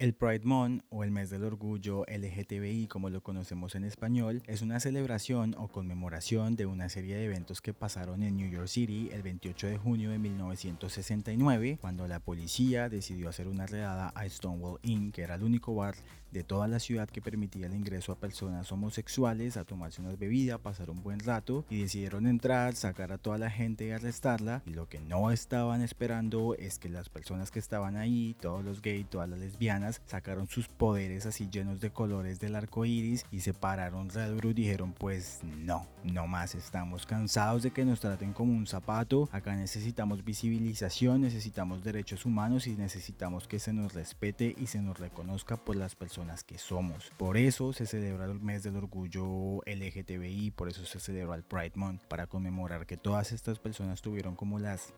El 0.00 0.14
Pride 0.14 0.44
Month 0.44 0.84
o 0.88 1.04
el 1.04 1.10
mes 1.10 1.28
del 1.28 1.44
orgullo 1.44 2.06
LGTBI 2.08 2.86
como 2.86 3.10
lo 3.10 3.22
conocemos 3.22 3.74
en 3.74 3.84
español 3.84 4.42
es 4.46 4.62
una 4.62 4.80
celebración 4.80 5.54
o 5.58 5.68
conmemoración 5.68 6.56
de 6.56 6.64
una 6.64 6.88
serie 6.88 7.16
de 7.16 7.26
eventos 7.26 7.60
que 7.60 7.74
pasaron 7.74 8.22
en 8.22 8.38
New 8.38 8.50
York 8.50 8.68
City 8.68 9.10
el 9.12 9.20
28 9.20 9.66
de 9.66 9.76
junio 9.76 10.10
de 10.10 10.18
1969 10.18 11.76
cuando 11.82 12.08
la 12.08 12.18
policía 12.18 12.88
decidió 12.88 13.28
hacer 13.28 13.46
una 13.46 13.66
redada 13.66 14.08
a 14.14 14.26
Stonewall 14.26 14.80
Inn 14.84 15.12
que 15.12 15.20
era 15.20 15.34
el 15.34 15.42
único 15.42 15.74
bar 15.74 15.94
de 16.32 16.44
toda 16.44 16.68
la 16.68 16.78
ciudad 16.78 17.08
que 17.08 17.22
permitía 17.22 17.66
el 17.66 17.74
ingreso 17.74 18.12
a 18.12 18.16
personas 18.16 18.70
homosexuales 18.72 19.56
a 19.56 19.64
tomarse 19.64 20.00
unas 20.00 20.18
bebidas, 20.18 20.60
pasar 20.60 20.90
un 20.90 21.02
buen 21.02 21.20
rato 21.20 21.64
y 21.70 21.82
decidieron 21.82 22.26
entrar, 22.26 22.74
sacar 22.74 23.12
a 23.12 23.18
toda 23.18 23.38
la 23.38 23.50
gente 23.50 23.86
y 23.86 23.90
arrestarla. 23.90 24.62
Y 24.66 24.70
lo 24.70 24.88
que 24.88 25.00
no 25.00 25.30
estaban 25.30 25.82
esperando 25.82 26.54
es 26.54 26.78
que 26.78 26.88
las 26.88 27.08
personas 27.08 27.50
que 27.50 27.58
estaban 27.58 27.96
ahí, 27.96 28.36
todos 28.40 28.64
los 28.64 28.82
gays, 28.82 29.08
todas 29.08 29.28
las 29.28 29.38
lesbianas, 29.38 30.02
sacaron 30.06 30.48
sus 30.48 30.68
poderes 30.68 31.26
así 31.26 31.48
llenos 31.50 31.80
de 31.80 31.90
colores 31.90 32.40
del 32.40 32.56
arco 32.56 32.84
iris 32.84 33.24
y 33.30 33.40
se 33.40 33.54
pararon 33.54 34.10
re 34.10 34.30
y 34.30 34.54
dijeron 34.54 34.92
pues 34.92 35.40
no, 35.42 35.86
no 36.04 36.26
más, 36.26 36.54
estamos 36.54 37.04
cansados 37.06 37.62
de 37.62 37.70
que 37.70 37.84
nos 37.84 38.00
traten 38.00 38.32
como 38.32 38.52
un 38.52 38.66
zapato, 38.66 39.28
acá 39.32 39.54
necesitamos 39.56 40.24
visibilización, 40.24 41.20
necesitamos 41.20 41.82
derechos 41.82 42.24
humanos 42.24 42.66
y 42.66 42.76
necesitamos 42.76 43.48
que 43.48 43.58
se 43.58 43.72
nos 43.72 43.92
respete 43.92 44.54
y 44.58 44.66
se 44.66 44.80
nos 44.80 44.98
reconozca 44.98 45.56
por 45.56 45.76
las 45.76 45.94
personas 45.94 46.19
que 46.46 46.58
somos. 46.58 47.10
Por 47.16 47.36
eso 47.36 47.72
se 47.72 47.86
celebra 47.86 48.26
el 48.26 48.40
mes 48.40 48.62
del 48.62 48.76
orgullo 48.76 49.60
LGTBI, 49.66 50.52
por 50.52 50.68
eso 50.68 50.84
se 50.84 51.00
celebra 51.00 51.36
el 51.36 51.42
Pride 51.42 51.72
Month, 51.74 52.02
para 52.04 52.26
conmemorar 52.26 52.86
que 52.86 52.96
todas 52.96 53.32
estas 53.32 53.58
personas 53.58 54.02
tuvieron 54.02 54.36
como 54.36 54.58
las 54.58 54.92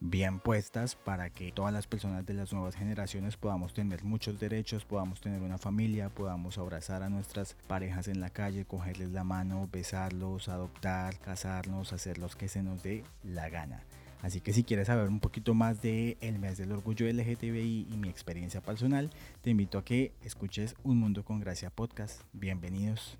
bien 0.00 0.38
puestas 0.38 0.94
para 0.94 1.30
que 1.30 1.50
todas 1.50 1.72
las 1.72 1.86
personas 1.86 2.24
de 2.24 2.34
las 2.34 2.52
nuevas 2.52 2.76
generaciones 2.76 3.36
podamos 3.36 3.74
tener 3.74 4.04
muchos 4.04 4.38
derechos, 4.38 4.84
podamos 4.84 5.20
tener 5.20 5.42
una 5.42 5.58
familia, 5.58 6.08
podamos 6.08 6.58
abrazar 6.58 7.02
a 7.02 7.08
nuestras 7.08 7.56
parejas 7.66 8.08
en 8.08 8.20
la 8.20 8.30
calle, 8.30 8.64
cogerles 8.64 9.10
la 9.10 9.24
mano, 9.24 9.68
besarlos, 9.72 10.48
adoptar, 10.48 11.18
casarnos, 11.18 11.92
hacer 11.92 12.18
los 12.18 12.36
que 12.36 12.48
se 12.48 12.62
nos 12.62 12.82
dé 12.82 13.04
la 13.24 13.48
gana. 13.48 13.82
Así 14.22 14.40
que 14.40 14.52
si 14.52 14.64
quieres 14.64 14.88
saber 14.88 15.08
un 15.08 15.20
poquito 15.20 15.54
más 15.54 15.80
de 15.80 16.16
el 16.20 16.38
mes 16.38 16.58
del 16.58 16.72
orgullo 16.72 17.06
LGTBI 17.06 17.86
y 17.90 17.96
mi 17.96 18.08
experiencia 18.08 18.60
personal, 18.60 19.10
te 19.42 19.50
invito 19.50 19.78
a 19.78 19.84
que 19.84 20.12
escuches 20.22 20.74
Un 20.82 20.98
Mundo 20.98 21.24
con 21.24 21.40
Gracia 21.40 21.70
podcast. 21.70 22.22
Bienvenidos. 22.32 23.16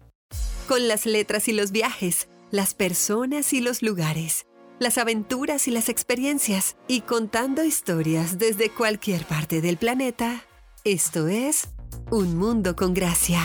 Con 0.67 0.89
las 0.89 1.07
letras 1.07 1.49
y 1.49 1.53
los 1.53 1.73
viajes, 1.73 2.29
las 2.51 2.75
personas 2.75 3.53
y 3.53 3.61
los 3.61 3.83
lugares, 3.83 4.47
las 4.79 4.99
aventuras 4.99 5.69
y 5.69 5.71
las 5.71 5.89
experiencias, 5.89 6.77
y 6.89 7.03
contando 7.03 7.65
historias 7.65 8.39
desde 8.39 8.71
cualquier 8.71 9.25
parte 9.25 9.61
del 9.61 9.77
planeta, 9.77 10.45
esto 10.85 11.29
es 11.29 11.69
Un 12.11 12.37
Mundo 12.37 12.77
con 12.77 12.93
Gracia. 12.93 13.41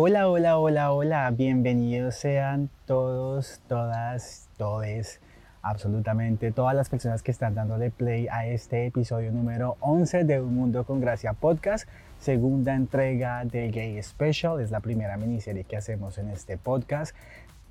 Hola, 0.00 0.28
hola, 0.28 0.58
hola, 0.58 0.92
hola, 0.92 1.28
bienvenidos 1.32 2.14
sean 2.14 2.70
todos, 2.86 3.60
todas, 3.66 4.48
todes, 4.56 5.20
absolutamente 5.60 6.52
todas 6.52 6.76
las 6.76 6.88
personas 6.88 7.24
que 7.24 7.32
están 7.32 7.56
dándole 7.56 7.90
play 7.90 8.28
a 8.30 8.46
este 8.46 8.86
episodio 8.86 9.32
número 9.32 9.76
11 9.80 10.22
de 10.22 10.40
Un 10.40 10.54
Mundo 10.54 10.84
con 10.84 11.00
Gracia 11.00 11.32
Podcast, 11.32 11.88
segunda 12.20 12.76
entrega 12.76 13.44
de 13.44 13.72
Gay 13.72 14.00
Special, 14.00 14.60
es 14.60 14.70
la 14.70 14.78
primera 14.78 15.16
miniserie 15.16 15.64
que 15.64 15.76
hacemos 15.76 16.16
en 16.18 16.28
este 16.28 16.58
podcast. 16.58 17.12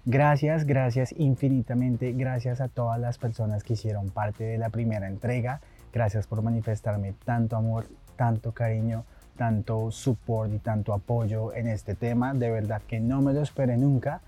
Gracias, 0.03 0.65
gracias 0.65 1.15
infinitamente, 1.17 2.11
gracias 2.11 2.59
a 2.59 2.67
todas 2.67 2.99
las 2.99 3.17
personas 3.17 3.63
que 3.63 3.75
hicieron 3.75 4.09
parte 4.09 4.43
de 4.43 4.57
la 4.57 4.69
primera 4.69 5.07
entrega, 5.07 5.61
gracias 5.93 6.27
por 6.27 6.41
manifestarme 6.41 7.13
tanto 7.23 7.55
amor, 7.55 7.85
tanto 8.17 8.51
cariño 8.51 9.05
tanto 9.37 9.91
support 9.91 10.51
y 10.53 10.59
tanto 10.59 10.93
apoyo 10.93 11.53
en 11.53 11.67
este 11.67 11.95
tema. 11.95 12.33
De 12.33 12.51
verdad 12.51 12.81
que 12.87 12.99
no 12.99 13.21
me 13.21 13.33
lo 13.33 13.41
esperé 13.41 13.77
nunca. 13.77 14.21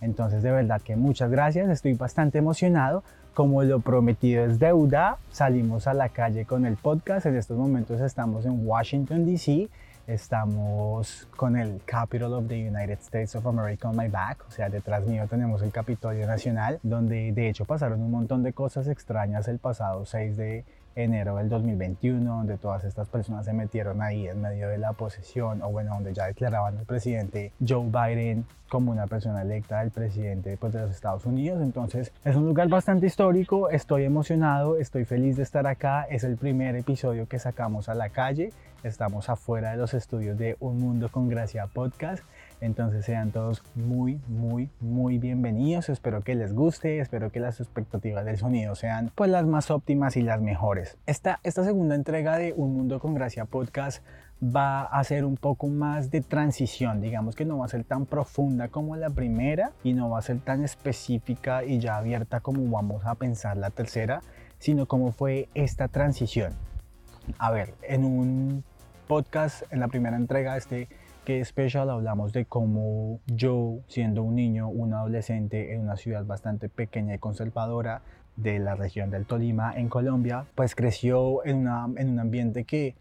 Entonces, 0.00 0.42
de 0.42 0.50
verdad 0.50 0.82
que 0.82 0.96
muchas 0.96 1.30
gracias. 1.30 1.70
Estoy 1.70 1.94
bastante 1.94 2.38
emocionado. 2.38 3.02
Como 3.32 3.62
lo 3.62 3.80
prometido 3.80 4.44
es 4.44 4.58
deuda, 4.58 5.18
salimos 5.30 5.86
a 5.86 5.94
la 5.94 6.08
calle 6.08 6.44
con 6.44 6.66
el 6.66 6.76
podcast. 6.76 7.26
En 7.26 7.36
estos 7.36 7.56
momentos 7.56 8.00
estamos 8.00 8.46
en 8.46 8.66
Washington, 8.66 9.26
D.C. 9.26 9.68
Estamos 10.06 11.26
con 11.36 11.56
el 11.56 11.80
Capital 11.84 12.32
of 12.32 12.46
the 12.46 12.68
United 12.68 12.98
States 13.00 13.34
of 13.34 13.44
America 13.46 13.88
on 13.88 13.96
my 13.96 14.06
back, 14.06 14.38
o 14.46 14.52
sea, 14.52 14.68
detrás 14.68 15.04
mío 15.04 15.26
tenemos 15.28 15.62
el 15.62 15.72
Capitolio 15.72 16.28
Nacional, 16.28 16.78
donde 16.84 17.32
de 17.32 17.48
hecho 17.48 17.64
pasaron 17.64 18.00
un 18.00 18.12
montón 18.12 18.44
de 18.44 18.52
cosas 18.52 18.86
extrañas 18.86 19.48
el 19.48 19.58
pasado 19.58 20.06
6 20.06 20.36
de 20.36 20.64
enero 20.96 21.36
del 21.36 21.48
2021, 21.48 22.36
donde 22.36 22.56
todas 22.56 22.84
estas 22.84 23.08
personas 23.08 23.44
se 23.44 23.52
metieron 23.52 24.02
ahí 24.02 24.26
en 24.26 24.40
medio 24.40 24.68
de 24.68 24.78
la 24.78 24.92
posesión, 24.94 25.62
o 25.62 25.70
bueno, 25.70 25.94
donde 25.94 26.14
ya 26.14 26.26
declaraban 26.26 26.78
al 26.78 26.86
presidente 26.86 27.52
Joe 27.66 27.86
Biden 27.86 28.44
como 28.68 28.90
una 28.90 29.06
persona 29.06 29.42
electa 29.42 29.80
del 29.80 29.90
presidente 29.90 30.56
pues, 30.56 30.72
de 30.72 30.80
los 30.80 30.90
Estados 30.90 31.24
Unidos. 31.26 31.62
Entonces 31.62 32.12
es 32.24 32.34
un 32.34 32.46
lugar 32.46 32.68
bastante 32.68 33.06
histórico, 33.06 33.70
estoy 33.70 34.04
emocionado, 34.04 34.76
estoy 34.78 35.04
feliz 35.04 35.36
de 35.36 35.42
estar 35.42 35.66
acá, 35.66 36.06
es 36.10 36.24
el 36.24 36.36
primer 36.36 36.74
episodio 36.74 37.28
que 37.28 37.38
sacamos 37.38 37.88
a 37.88 37.94
la 37.94 38.08
calle, 38.08 38.52
estamos 38.82 39.28
afuera 39.28 39.72
de 39.72 39.76
los 39.76 39.94
estudios 39.94 40.36
de 40.38 40.56
Un 40.60 40.80
Mundo 40.80 41.10
con 41.10 41.28
Gracia 41.28 41.66
Podcast. 41.66 42.24
Entonces 42.60 43.04
sean 43.04 43.32
todos 43.32 43.62
muy, 43.74 44.20
muy, 44.28 44.70
muy 44.80 45.18
bienvenidos. 45.18 45.88
Espero 45.88 46.22
que 46.22 46.34
les 46.34 46.54
guste, 46.54 47.00
espero 47.00 47.30
que 47.30 47.38
las 47.38 47.60
expectativas 47.60 48.24
del 48.24 48.38
sonido 48.38 48.74
sean 48.74 49.10
pues 49.14 49.30
las 49.30 49.46
más 49.46 49.70
óptimas 49.70 50.16
y 50.16 50.22
las 50.22 50.40
mejores. 50.40 50.96
Esta, 51.06 51.38
esta 51.42 51.64
segunda 51.64 51.94
entrega 51.94 52.38
de 52.38 52.54
Un 52.56 52.74
Mundo 52.74 52.98
con 52.98 53.14
Gracia 53.14 53.44
Podcast 53.44 54.02
va 54.42 54.82
a 54.82 55.02
ser 55.04 55.24
un 55.24 55.36
poco 55.36 55.66
más 55.68 56.10
de 56.10 56.20
transición, 56.20 57.00
digamos 57.00 57.36
que 57.36 57.44
no 57.44 57.58
va 57.58 57.66
a 57.66 57.68
ser 57.68 57.84
tan 57.84 58.04
profunda 58.04 58.68
como 58.68 58.96
la 58.96 59.10
primera 59.10 59.72
y 59.82 59.94
no 59.94 60.10
va 60.10 60.18
a 60.18 60.22
ser 60.22 60.40
tan 60.40 60.62
específica 60.62 61.64
y 61.64 61.78
ya 61.78 61.96
abierta 61.96 62.40
como 62.40 62.70
vamos 62.70 63.04
a 63.06 63.14
pensar 63.14 63.56
la 63.56 63.70
tercera, 63.70 64.20
sino 64.58 64.86
como 64.86 65.12
fue 65.12 65.48
esta 65.54 65.88
transición. 65.88 66.52
A 67.38 67.50
ver, 67.50 67.74
en 67.82 68.04
un 68.04 68.64
podcast, 69.08 69.62
en 69.70 69.80
la 69.80 69.88
primera 69.88 70.16
entrega 70.16 70.56
este 70.56 70.88
que 71.26 71.40
especial 71.40 71.90
hablamos 71.90 72.32
de 72.32 72.44
cómo 72.44 73.18
yo, 73.26 73.80
siendo 73.88 74.22
un 74.22 74.36
niño, 74.36 74.68
un 74.68 74.94
adolescente 74.94 75.74
en 75.74 75.80
una 75.80 75.96
ciudad 75.96 76.24
bastante 76.24 76.68
pequeña 76.68 77.16
y 77.16 77.18
conservadora 77.18 78.00
de 78.36 78.60
la 78.60 78.76
región 78.76 79.10
del 79.10 79.26
Tolima, 79.26 79.72
en 79.76 79.88
Colombia, 79.88 80.46
pues 80.54 80.76
creció 80.76 81.44
en, 81.44 81.58
una, 81.58 81.88
en 81.96 82.10
un 82.10 82.20
ambiente 82.20 82.62
que 82.62 82.94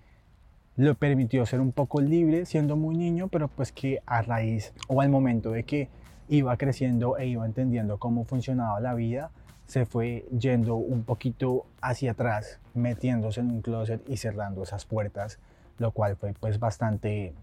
lo 0.76 0.96
permitió 0.96 1.46
ser 1.46 1.62
un 1.62 1.72
poco 1.72 2.02
libre 2.02 2.48
siendo 2.48 2.76
muy 2.76 2.98
niño, 2.98 3.28
pero 3.28 3.48
pues 3.48 3.72
que 3.72 4.02
a 4.08 4.24
raíz 4.24 4.74
o 4.88 5.02
al 5.02 5.10
momento 5.10 5.52
de 5.52 5.64
que 5.64 5.88
iba 6.28 6.58
creciendo 6.58 7.20
e 7.20 7.28
iba 7.28 7.46
entendiendo 7.46 8.00
cómo 8.00 8.26
funcionaba 8.26 8.80
la 8.80 8.96
vida, 8.96 9.30
se 9.68 9.86
fue 9.86 10.26
yendo 10.36 10.78
un 10.78 11.04
poquito 11.04 11.68
hacia 11.80 12.14
atrás, 12.14 12.60
metiéndose 12.74 13.42
en 13.42 13.52
un 13.52 13.62
closet 13.62 14.02
y 14.10 14.18
cerrando 14.18 14.64
esas 14.64 14.84
puertas, 14.86 15.38
lo 15.78 15.92
cual 15.92 16.16
fue 16.16 16.34
pues 16.34 16.60
bastante 16.60 17.36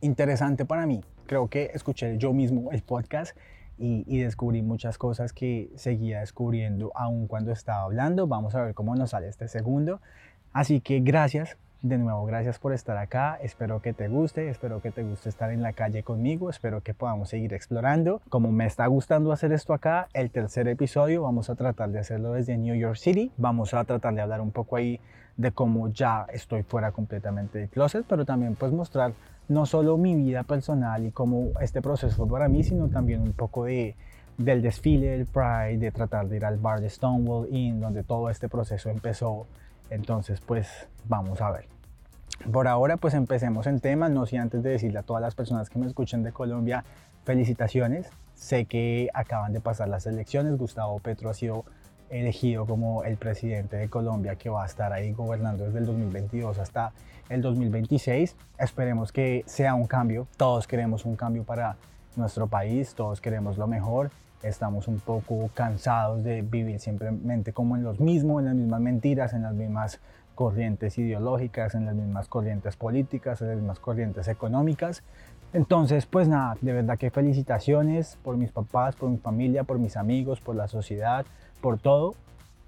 interesante 0.00 0.64
para 0.64 0.86
mí. 0.86 1.02
Creo 1.26 1.48
que 1.48 1.70
escuché 1.74 2.16
yo 2.18 2.32
mismo 2.32 2.70
el 2.72 2.82
podcast 2.82 3.36
y, 3.78 4.18
descubrí 4.18 4.62
muchas 4.62 4.98
cosas 4.98 5.32
que 5.32 5.70
seguía 5.76 6.20
descubriendo 6.20 6.90
aún 6.94 7.26
cuando 7.28 7.52
estaba 7.52 7.84
hablando. 7.84 8.26
Vamos 8.26 8.54
a 8.54 8.62
ver 8.62 8.74
cómo 8.74 8.96
nos 8.96 9.10
sale 9.10 9.28
este 9.28 9.46
segundo. 9.46 10.00
Así 10.52 10.80
que 10.80 11.00
gracias, 11.00 11.56
de 11.82 11.96
nuevo, 11.96 12.24
gracias 12.26 12.58
por 12.58 12.72
estar 12.72 12.96
acá. 12.96 13.38
Espero 13.40 13.80
que 13.80 13.92
te 13.92 14.08
guste, 14.08 14.48
espero 14.48 14.82
que 14.82 14.90
te 14.90 15.04
guste 15.04 15.28
estar 15.28 15.52
en 15.52 15.62
la 15.62 15.72
calle 15.74 16.02
conmigo, 16.02 16.50
espero 16.50 16.82
que 16.82 16.92
podamos 16.92 17.28
seguir 17.28 17.54
explorando. 17.54 18.20
Como 18.28 18.50
me 18.50 18.66
está 18.66 18.86
gustando 18.86 19.30
hacer 19.30 19.52
esto 19.52 19.74
acá, 19.74 20.08
el 20.12 20.30
tercer 20.30 20.66
episodio 20.66 21.22
vamos 21.22 21.48
a 21.48 21.54
tratar 21.54 21.90
de 21.90 22.00
hacerlo 22.00 22.32
desde 22.32 22.56
New 22.56 22.74
York 22.74 22.96
City. 22.96 23.30
Vamos 23.36 23.74
a 23.74 23.84
tratar 23.84 24.14
de 24.14 24.22
hablar 24.22 24.40
un 24.40 24.50
poco 24.50 24.76
ahí 24.76 24.98
de 25.36 25.52
cómo 25.52 25.88
ya 25.88 26.26
estoy 26.32 26.64
fuera 26.64 26.90
completamente 26.90 27.58
del 27.58 27.68
closet, 27.68 28.04
pero 28.08 28.24
también 28.24 28.56
pues 28.56 28.72
mostrar 28.72 29.12
no 29.48 29.66
solo 29.66 29.96
mi 29.96 30.14
vida 30.14 30.42
personal 30.42 31.04
y 31.04 31.10
cómo 31.10 31.52
este 31.60 31.82
proceso 31.82 32.14
fue 32.14 32.28
para 32.28 32.48
mí, 32.48 32.62
sino 32.62 32.88
también 32.88 33.22
un 33.22 33.32
poco 33.32 33.64
de, 33.64 33.96
del 34.36 34.62
desfile 34.62 35.08
del 35.08 35.26
Pride, 35.26 35.78
de 35.78 35.90
tratar 35.90 36.28
de 36.28 36.36
ir 36.36 36.44
al 36.44 36.58
bar 36.58 36.80
de 36.80 36.90
Stonewall 36.90 37.48
Inn, 37.50 37.80
donde 37.80 38.04
todo 38.04 38.30
este 38.30 38.48
proceso 38.48 38.90
empezó. 38.90 39.46
Entonces, 39.90 40.40
pues 40.40 40.88
vamos 41.08 41.40
a 41.40 41.50
ver. 41.50 41.66
Por 42.52 42.68
ahora, 42.68 42.96
pues 42.96 43.14
empecemos 43.14 43.66
en 43.66 43.80
tema, 43.80 44.08
no 44.08 44.26
sé 44.26 44.38
antes 44.38 44.62
de 44.62 44.70
decirle 44.70 44.98
a 44.98 45.02
todas 45.02 45.22
las 45.22 45.34
personas 45.34 45.70
que 45.70 45.78
me 45.78 45.86
escuchan 45.86 46.22
de 46.22 46.32
Colombia, 46.32 46.84
felicitaciones. 47.24 48.10
Sé 48.34 48.66
que 48.66 49.08
acaban 49.12 49.52
de 49.52 49.60
pasar 49.60 49.88
las 49.88 50.06
elecciones, 50.06 50.56
Gustavo 50.56 51.00
Petro 51.00 51.30
ha 51.30 51.34
sido 51.34 51.64
elegido 52.10 52.66
como 52.66 53.04
el 53.04 53.16
presidente 53.16 53.76
de 53.76 53.88
Colombia 53.88 54.36
que 54.36 54.50
va 54.50 54.62
a 54.62 54.66
estar 54.66 54.92
ahí 54.92 55.12
gobernando 55.12 55.64
desde 55.64 55.78
el 55.78 55.86
2022 55.86 56.58
hasta 56.58 56.92
el 57.28 57.42
2026. 57.42 58.36
Esperemos 58.58 59.12
que 59.12 59.44
sea 59.46 59.74
un 59.74 59.86
cambio. 59.86 60.26
Todos 60.36 60.66
queremos 60.66 61.04
un 61.04 61.16
cambio 61.16 61.44
para 61.44 61.76
nuestro 62.16 62.46
país, 62.46 62.94
todos 62.94 63.20
queremos 63.20 63.58
lo 63.58 63.66
mejor 63.66 64.10
estamos 64.42 64.88
un 64.88 65.00
poco 65.00 65.50
cansados 65.54 66.22
de 66.22 66.42
vivir 66.42 66.78
simplemente 66.80 67.52
como 67.52 67.76
en 67.76 67.82
los 67.82 68.00
mismos, 68.00 68.40
en 68.40 68.46
las 68.46 68.54
mismas 68.54 68.80
mentiras, 68.80 69.32
en 69.32 69.42
las 69.42 69.54
mismas 69.54 70.00
corrientes 70.34 70.96
ideológicas, 70.98 71.74
en 71.74 71.86
las 71.86 71.94
mismas 71.94 72.28
corrientes 72.28 72.76
políticas, 72.76 73.40
en 73.42 73.48
las 73.48 73.56
mismas 73.56 73.80
corrientes 73.80 74.28
económicas. 74.28 75.02
Entonces, 75.52 76.06
pues 76.06 76.28
nada, 76.28 76.56
de 76.60 76.72
verdad 76.72 76.98
que 76.98 77.10
felicitaciones 77.10 78.18
por 78.22 78.36
mis 78.36 78.52
papás, 78.52 78.94
por 78.94 79.08
mi 79.08 79.16
familia, 79.16 79.64
por 79.64 79.78
mis 79.78 79.96
amigos, 79.96 80.40
por 80.40 80.54
la 80.54 80.68
sociedad, 80.68 81.26
por 81.60 81.78
todo. 81.78 82.14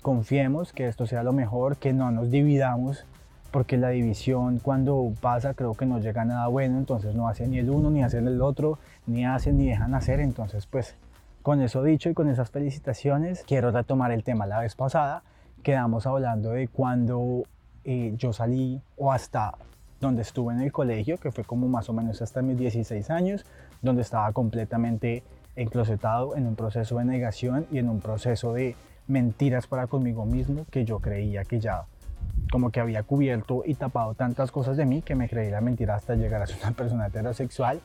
Confiemos 0.03 0.73
que 0.73 0.89
esto 0.89 1.07
sea 1.07 1.23
lo 1.23 1.33
mejor, 1.33 1.77
que 1.77 1.93
no 1.93 2.11
nos 2.11 2.31
dividamos, 2.31 3.05
porque 3.51 3.77
la 3.77 3.91
división 3.91 4.59
cuando 4.59 5.13
pasa 5.21 5.55
creo 5.55 5.75
que 5.75 5.87
no 5.87 5.99
llega 5.99 6.23
a 6.23 6.25
nada 6.25 6.47
bueno, 6.47 6.79
entonces 6.79 7.15
no 7.15 7.29
hace 7.29 7.47
ni 7.47 7.59
el 7.59 7.71
uno, 7.71 7.91
ni 7.91 8.03
hace 8.03 8.19
el 8.19 8.41
otro, 8.41 8.79
ni 9.07 9.27
hacen 9.27 9.59
ni 9.59 9.69
dejan 9.69 9.95
hacer, 9.95 10.21
entonces 10.21 10.67
pues 10.67 10.95
con 11.43 11.61
eso 11.63 11.83
dicho 11.83 12.11
y 12.11 12.15
con 12.15 12.29
esas 12.29 12.51
felicitaciones, 12.51 13.45
quiero 13.47 13.71
retomar 13.71 14.13
el 14.13 14.25
tema 14.25 14.47
la 14.47 14.61
vez 14.61 14.75
pasada. 14.75 15.23
Quedamos 15.63 16.07
hablando 16.07 16.51
de 16.51 16.69
cuando 16.69 17.45
eh, 17.85 18.15
yo 18.17 18.33
salí 18.33 18.81
o 18.99 19.11
hasta 19.11 19.55
donde 20.01 20.23
estuve 20.23 20.55
en 20.55 20.61
el 20.61 20.73
colegio, 20.73 21.19
que 21.19 21.31
fue 21.31 21.45
como 21.45 21.69
más 21.69 21.89
o 21.89 21.93
menos 21.93 22.21
hasta 22.23 22.43
mis 22.43 22.59
16 22.59 23.11
años, 23.11 23.45
donde 23.83 24.03
estaba 24.03 24.33
completamente 24.33 25.23
enclosetado 25.61 26.37
en 26.37 26.47
un 26.47 26.57
proceso 26.57 26.99
de 26.99 27.05
negación 27.05 27.67
y 27.71 27.79
en 27.79 27.89
un 27.89 28.01
proceso 28.01 28.55
de 28.55 28.77
mentiras 29.09 29.67
para 29.67 29.87
conmigo 29.87 30.25
mismo 30.25 30.65
que 30.71 30.85
yo 30.85 31.01
creía 31.01 31.45
que 31.45 31.61
ya 31.61 31.85
como 32.51 32.71
que 32.71 32.81
había 32.81 33.03
cubierto 33.03 33.63
y 33.65 33.75
tapado 33.75 34.15
tantas 34.15 34.51
cosas 34.51 34.77
de 34.77 34.87
mí 34.87 35.03
que 35.03 35.15
me 35.15 35.29
creí 35.29 35.51
la 35.51 35.61
mentira 35.61 35.95
hasta 35.95 36.15
llegar 36.15 36.43
a 36.43 36.47
ser 36.47 36.57
una 36.63 36.73
persona 36.73 37.07
heterosexual 37.07 37.81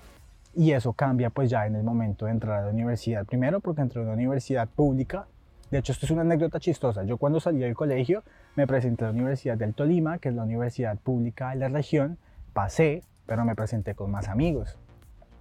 y 0.55 0.71
eso 0.71 0.93
cambia 0.93 1.29
pues 1.29 1.49
ya 1.49 1.67
en 1.67 1.75
el 1.75 1.83
momento 1.83 2.25
de 2.25 2.31
entrar 2.31 2.59
a 2.59 2.65
la 2.65 2.71
universidad. 2.71 3.25
Primero 3.25 3.59
porque 3.59 3.81
entré 3.81 3.99
a 3.99 4.03
una 4.05 4.13
universidad 4.13 4.69
pública. 4.69 5.27
De 5.69 5.79
hecho, 5.79 5.91
esto 5.91 6.05
es 6.05 6.11
una 6.11 6.21
anécdota 6.21 6.59
chistosa. 6.59 7.03
Yo 7.03 7.17
cuando 7.17 7.41
salí 7.41 7.59
del 7.59 7.75
colegio 7.75 8.23
me 8.55 8.65
presenté 8.65 9.03
a 9.03 9.07
la 9.07 9.13
Universidad 9.13 9.57
del 9.57 9.73
Tolima, 9.73 10.17
que 10.19 10.29
es 10.29 10.35
la 10.35 10.43
universidad 10.43 10.97
pública 10.97 11.49
de 11.49 11.57
la 11.57 11.67
región. 11.67 12.17
Pasé, 12.53 13.03
pero 13.25 13.43
me 13.43 13.53
presenté 13.53 13.95
con 13.95 14.11
más 14.11 14.29
amigos. 14.29 14.77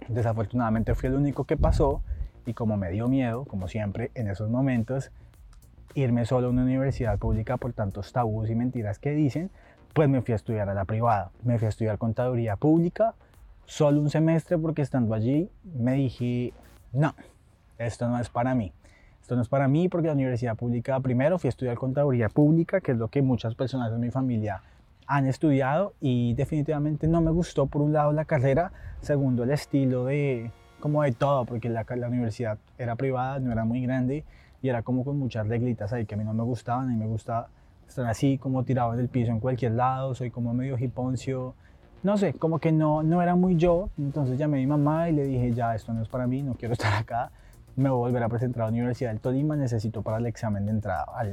Desafortunadamente 0.09 0.93
fui 0.95 1.07
el 1.07 1.15
único 1.15 1.45
que 1.45 1.55
pasó 1.55 2.01
y 2.45 2.53
como 2.53 2.77
me 2.77 2.91
dio 2.91 3.07
miedo, 3.07 3.45
como 3.45 3.67
siempre 3.67 4.11
en 4.15 4.29
esos 4.29 4.49
momentos, 4.49 5.11
irme 5.93 6.25
solo 6.25 6.47
a 6.47 6.49
una 6.49 6.63
universidad 6.63 7.17
pública 7.17 7.57
por 7.57 7.73
tantos 7.73 8.11
tabús 8.11 8.49
y 8.49 8.55
mentiras 8.55 8.99
que 8.99 9.11
dicen, 9.11 9.49
pues 9.93 10.09
me 10.09 10.21
fui 10.21 10.33
a 10.33 10.35
estudiar 10.35 10.69
a 10.69 10.73
la 10.73 10.85
privada. 10.85 11.31
Me 11.43 11.57
fui 11.57 11.67
a 11.67 11.69
estudiar 11.69 11.97
contaduría 11.97 12.57
pública 12.57 13.15
solo 13.65 14.01
un 14.01 14.09
semestre 14.09 14.57
porque 14.57 14.81
estando 14.81 15.15
allí 15.15 15.49
me 15.63 15.93
dije, 15.93 16.53
no, 16.93 17.15
esto 17.77 18.07
no 18.07 18.19
es 18.19 18.29
para 18.29 18.53
mí. 18.55 18.73
Esto 19.21 19.35
no 19.35 19.41
es 19.41 19.47
para 19.47 19.67
mí 19.67 19.89
porque 19.89 20.07
la 20.07 20.13
universidad 20.13 20.55
pública, 20.55 20.99
primero 20.99 21.39
fui 21.39 21.47
a 21.47 21.49
estudiar 21.49 21.77
contaduría 21.77 22.29
pública, 22.29 22.81
que 22.81 22.91
es 22.91 22.97
lo 22.97 23.07
que 23.07 23.21
muchas 23.21 23.55
personas 23.55 23.91
de 23.91 23.97
mi 23.97 24.11
familia 24.11 24.61
han 25.07 25.27
estudiado 25.27 25.93
y 26.01 26.33
definitivamente 26.33 27.07
no 27.07 27.21
me 27.21 27.31
gustó 27.31 27.67
por 27.67 27.81
un 27.81 27.93
lado 27.93 28.11
la 28.11 28.25
carrera, 28.25 28.71
segundo 29.01 29.43
el 29.43 29.51
estilo 29.51 30.05
de 30.05 30.51
como 30.85 31.01
de 31.01 31.13
todo, 31.13 31.45
porque 31.45 31.67
la, 31.67 31.83
la 31.95 32.07
universidad 32.07 32.59
era 32.77 32.95
privada, 32.95 33.39
no 33.39 33.51
era 33.51 33.65
muy 33.65 33.81
grande 33.81 34.23
y 34.61 34.69
era 34.69 34.83
como 34.83 35.03
con 35.03 35.17
muchas 35.17 35.47
reglitas 35.47 35.91
ahí 35.93 36.05
que 36.05 36.13
a 36.13 36.17
mí 36.19 36.23
no 36.23 36.31
me 36.31 36.43
gustaban, 36.43 36.89
a 36.89 36.91
mí 36.91 36.95
me 36.95 37.07
gusta 37.07 37.47
estar 37.87 38.05
así 38.05 38.37
como 38.37 38.63
tirado 38.63 38.93
en 38.93 38.99
el 38.99 39.07
piso 39.07 39.31
en 39.31 39.39
cualquier 39.39 39.71
lado, 39.71 40.13
soy 40.13 40.29
como 40.29 40.53
medio 40.53 40.77
hiponcio, 40.77 41.55
no 42.03 42.17
sé, 42.17 42.33
como 42.33 42.59
que 42.59 42.71
no, 42.71 43.01
no 43.01 43.19
era 43.23 43.33
muy 43.33 43.55
yo. 43.55 43.89
Entonces 43.97 44.37
llamé 44.37 44.57
a 44.57 44.59
mi 44.59 44.67
mamá 44.67 45.09
y 45.09 45.13
le 45.13 45.23
dije, 45.23 45.53
ya, 45.53 45.73
esto 45.73 45.91
no 45.91 46.03
es 46.03 46.07
para 46.07 46.27
mí, 46.27 46.43
no 46.43 46.53
quiero 46.53 46.73
estar 46.77 46.93
acá. 46.93 47.31
Me 47.75 47.89
voy 47.89 47.97
a 47.97 48.11
volver 48.11 48.21
a 48.21 48.29
presentar 48.29 48.61
a 48.61 48.65
la 48.65 48.71
Universidad 48.73 49.09
del 49.09 49.21
Tolima, 49.21 49.55
necesito 49.55 50.03
para 50.03 50.17
el 50.17 50.27
examen 50.27 50.67
de 50.67 50.71
entrada, 50.71 51.07
a, 51.15 51.23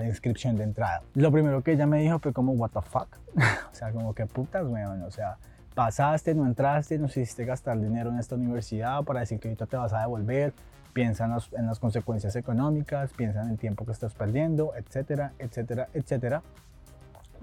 la 0.00 0.06
inscripción 0.06 0.56
de 0.56 0.64
entrada. 0.64 1.02
Lo 1.12 1.30
primero 1.30 1.60
que 1.60 1.72
ella 1.72 1.86
me 1.86 2.00
dijo 2.00 2.20
fue 2.20 2.32
como, 2.32 2.52
what 2.52 2.70
the 2.70 2.80
fuck? 2.80 3.08
o 3.36 3.74
sea, 3.74 3.92
como 3.92 4.14
que 4.14 4.24
putas, 4.24 4.66
weón, 4.66 5.02
o 5.02 5.10
sea, 5.10 5.36
pasaste, 5.74 6.34
no 6.34 6.46
entraste, 6.46 6.98
nos 6.98 7.16
hiciste 7.16 7.44
gastar 7.44 7.80
dinero 7.80 8.10
en 8.10 8.18
esta 8.18 8.36
universidad 8.36 9.02
para 9.04 9.20
decir 9.20 9.40
que 9.40 9.48
ahorita 9.48 9.66
te 9.66 9.76
vas 9.76 9.92
a 9.92 10.00
devolver, 10.00 10.52
piensa 10.92 11.24
en, 11.24 11.66
las 11.66 11.78
consecuencias 11.78 12.36
económicas, 12.36 13.12
piensa 13.12 13.42
en 13.42 13.50
el 13.50 13.58
tiempo 13.58 13.84
que 13.84 13.92
estás 13.92 14.14
perdiendo, 14.14 14.72
etcétera, 14.76 15.32
etcétera, 15.38 15.88
etcétera. 15.92 16.42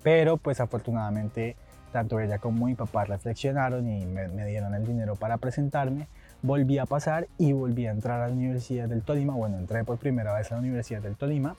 Pero 0.03 0.37
pues 0.37 0.59
afortunadamente 0.59 1.55
tanto 1.91 2.19
ella 2.19 2.39
como 2.39 2.67
mi 2.67 2.75
papá 2.75 3.03
reflexionaron 3.03 3.87
y 3.87 4.05
me, 4.05 4.45
dieron 4.45 4.73
el 4.73 4.85
dinero 4.85 5.15
para 5.15 5.37
presentarme. 5.37 6.07
Volví 6.41 6.77
a 6.77 6.85
pasar 6.85 7.27
y 7.37 7.51
volví 7.51 7.85
a 7.85 7.91
entrar 7.91 8.21
a 8.21 8.27
la 8.27 8.33
Universidad 8.33 8.87
del 8.87 9.03
Tolima. 9.03 9.33
Bueno, 9.33 9.57
entré 9.57 9.83
por 9.83 9.97
primera 9.97 10.33
vez 10.33 10.51
a 10.51 10.55
la 10.55 10.61
Universidad 10.61 11.01
del 11.01 11.17
Tolima. 11.17 11.55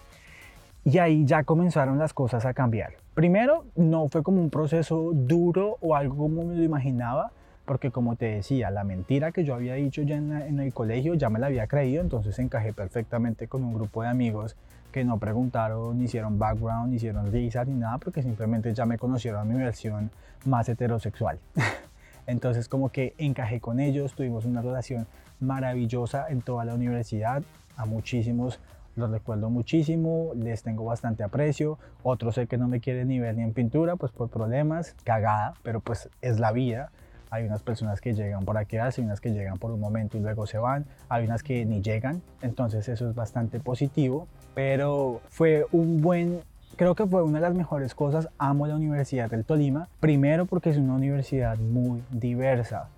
Y 0.84 0.99
ahí 0.99 1.25
ya 1.25 1.44
comenzaron 1.44 1.99
las 1.99 2.12
cosas 2.12 2.44
a 2.44 2.55
cambiar. 2.55 2.94
Primero, 3.14 3.67
no 3.76 4.08
fue 4.08 4.23
como 4.23 4.40
un 4.40 4.50
proceso 4.50 5.12
duro 5.12 5.76
o 5.81 5.94
algo 5.94 6.17
como 6.17 6.44
me 6.44 6.56
lo 6.56 6.62
imaginaba, 6.62 7.31
porque 7.64 7.93
como 7.93 8.17
te 8.17 8.26
decía, 8.26 8.70
la 8.70 8.82
mentira 8.82 9.31
que 9.31 9.44
yo 9.44 9.55
había 9.55 9.75
dicho 9.75 10.02
ya 10.02 10.17
en, 10.17 10.58
el 10.58 10.73
colegio 10.75 11.14
ya 11.14 11.31
me 11.31 11.38
la 11.38 11.46
había 11.46 11.69
creído, 11.69 12.02
entonces 12.02 12.37
encajé 12.40 12.73
perfectamente 12.73 13.46
con 13.46 13.62
un 13.62 13.75
grupo 13.75 14.02
de 14.02 14.08
amigos 14.08 14.56
que 14.90 15.05
no 15.05 15.19
preguntaron, 15.19 15.99
ni 15.99 16.05
hicieron 16.06 16.38
background, 16.38 16.90
ni 16.90 16.96
hicieron 16.96 17.31
risa 17.31 17.64
ni 17.64 17.75
nada, 17.75 17.99
porque 17.99 18.23
simplemente 18.23 18.75
ya 18.75 18.85
me 18.85 18.99
conocieron 18.99 19.40
a 19.40 19.44
mi 19.44 19.55
versión 19.55 20.11
más 20.44 20.69
heterosexual. 20.69 21.38
Entonces 22.26 22.69
como 22.69 22.88
que 22.88 23.14
encajé 23.19 23.61
con 23.61 23.78
ellos, 23.78 24.14
tuvimos 24.14 24.44
una 24.44 24.62
relación 24.62 25.06
maravillosa 25.38 26.26
en 26.28 26.43
toda 26.43 26.64
la 26.64 26.75
universidad, 26.75 27.43
a 27.76 27.87
muchísimos 27.87 28.58
los 28.96 29.10
recuerdo 29.10 29.50
muchísimo, 29.50 30.32
les 30.34 30.62
tengo 30.62 30.84
bastante 30.84 31.22
aprecio, 31.22 31.78
otros 32.02 32.34
sé 32.34 32.46
que 32.46 32.58
no 32.58 32.68
me 32.68 32.80
quieren 32.80 33.08
ni 33.08 33.18
ver 33.18 33.36
ni 33.36 33.42
en 33.42 33.52
pintura, 33.52 33.96
pues 33.96 34.12
por 34.12 34.28
problemas, 34.28 34.94
cagada, 35.04 35.54
pero 35.62 35.80
pues 35.80 36.08
es 36.20 36.38
la 36.38 36.52
vida. 36.52 36.90
Hay 37.30 37.44
unas 37.44 37.62
personas 37.62 38.02
que 38.02 38.12
llegan 38.12 38.44
por 38.44 38.58
aquí, 38.58 38.76
hay 38.76 38.92
unas 38.98 39.20
que 39.20 39.30
llegan 39.30 39.58
por 39.58 39.70
un 39.70 39.80
momento 39.80 40.18
y 40.18 40.20
luego 40.20 40.46
se 40.46 40.58
van, 40.58 40.84
hay 41.08 41.24
unas 41.24 41.42
que 41.42 41.64
ni 41.64 41.80
llegan, 41.80 42.20
entonces 42.42 42.88
eso 42.88 43.08
es 43.08 43.14
bastante 43.14 43.58
positivo 43.58 44.28
pero 44.54 45.20
fue 45.28 45.66
un 45.72 46.00
buen 46.00 46.40
creo 46.76 46.94
que 46.94 47.06
fue 47.06 47.22
una 47.22 47.38
de 47.38 47.42
las 47.42 47.54
mejores 47.54 47.94
cosas. 47.94 48.28
Amo 48.38 48.66
la 48.66 48.76
Universidad 48.76 49.30
del 49.30 49.44
Tolima. 49.44 49.88
Primero 50.00 50.46
porque 50.46 50.70
es 50.70 50.76
una 50.76 50.94
universidad 50.94 51.58
muy 51.58 52.02
diversa. 52.10 52.88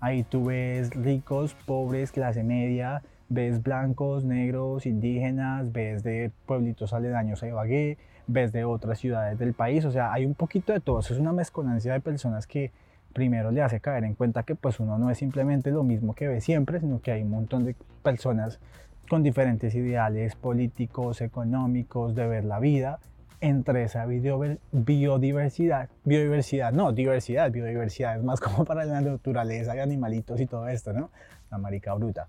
Ahí 0.00 0.22
tú 0.22 0.46
ves 0.46 0.90
ricos, 0.90 1.54
pobres, 1.66 2.12
clase 2.12 2.42
media, 2.42 3.02
ves 3.28 3.62
blancos, 3.62 4.24
negros, 4.24 4.86
indígenas, 4.86 5.72
ves 5.72 6.02
de 6.02 6.30
pueblitos 6.46 6.92
aledaños 6.92 7.42
a 7.42 7.48
Ibagué, 7.48 7.98
ves 8.26 8.52
de 8.52 8.64
otras 8.64 8.98
ciudades 8.98 9.38
del 9.38 9.54
país. 9.54 9.84
O 9.84 9.90
sea, 9.90 10.12
hay 10.12 10.26
un 10.26 10.34
poquito 10.34 10.72
de 10.72 10.80
todo. 10.80 11.00
es 11.00 11.10
una 11.12 11.32
mezcolancia 11.32 11.92
de 11.92 12.00
personas 12.00 12.46
que 12.46 12.72
primero 13.12 13.50
le 13.50 13.62
hace 13.62 13.80
caer 13.80 14.04
en 14.04 14.14
cuenta 14.14 14.42
que 14.42 14.54
pues 14.54 14.80
uno 14.80 14.98
no 14.98 15.10
es 15.10 15.18
simplemente 15.18 15.70
lo 15.70 15.84
mismo 15.84 16.14
que 16.14 16.28
ve 16.28 16.40
siempre, 16.40 16.80
sino 16.80 17.00
que 17.00 17.12
hay 17.12 17.22
un 17.22 17.30
montón 17.30 17.64
de 17.64 17.76
personas 18.02 18.60
con 19.08 19.22
diferentes 19.22 19.74
ideales 19.74 20.34
políticos, 20.34 21.20
económicos, 21.20 22.14
de 22.14 22.26
ver 22.26 22.44
la 22.44 22.58
vida, 22.58 22.98
entre 23.40 23.84
esa 23.84 24.06
biodiversidad, 24.06 25.90
biodiversidad, 26.04 26.72
no, 26.72 26.92
diversidad, 26.92 27.50
biodiversidad, 27.50 28.16
es 28.16 28.24
más 28.24 28.40
como 28.40 28.64
para 28.64 28.84
la 28.84 29.00
naturaleza 29.00 29.76
y 29.76 29.80
animalitos 29.80 30.40
y 30.40 30.46
todo 30.46 30.66
esto, 30.68 30.92
¿no? 30.92 31.10
La 31.50 31.58
marica 31.58 31.92
bruta. 31.94 32.28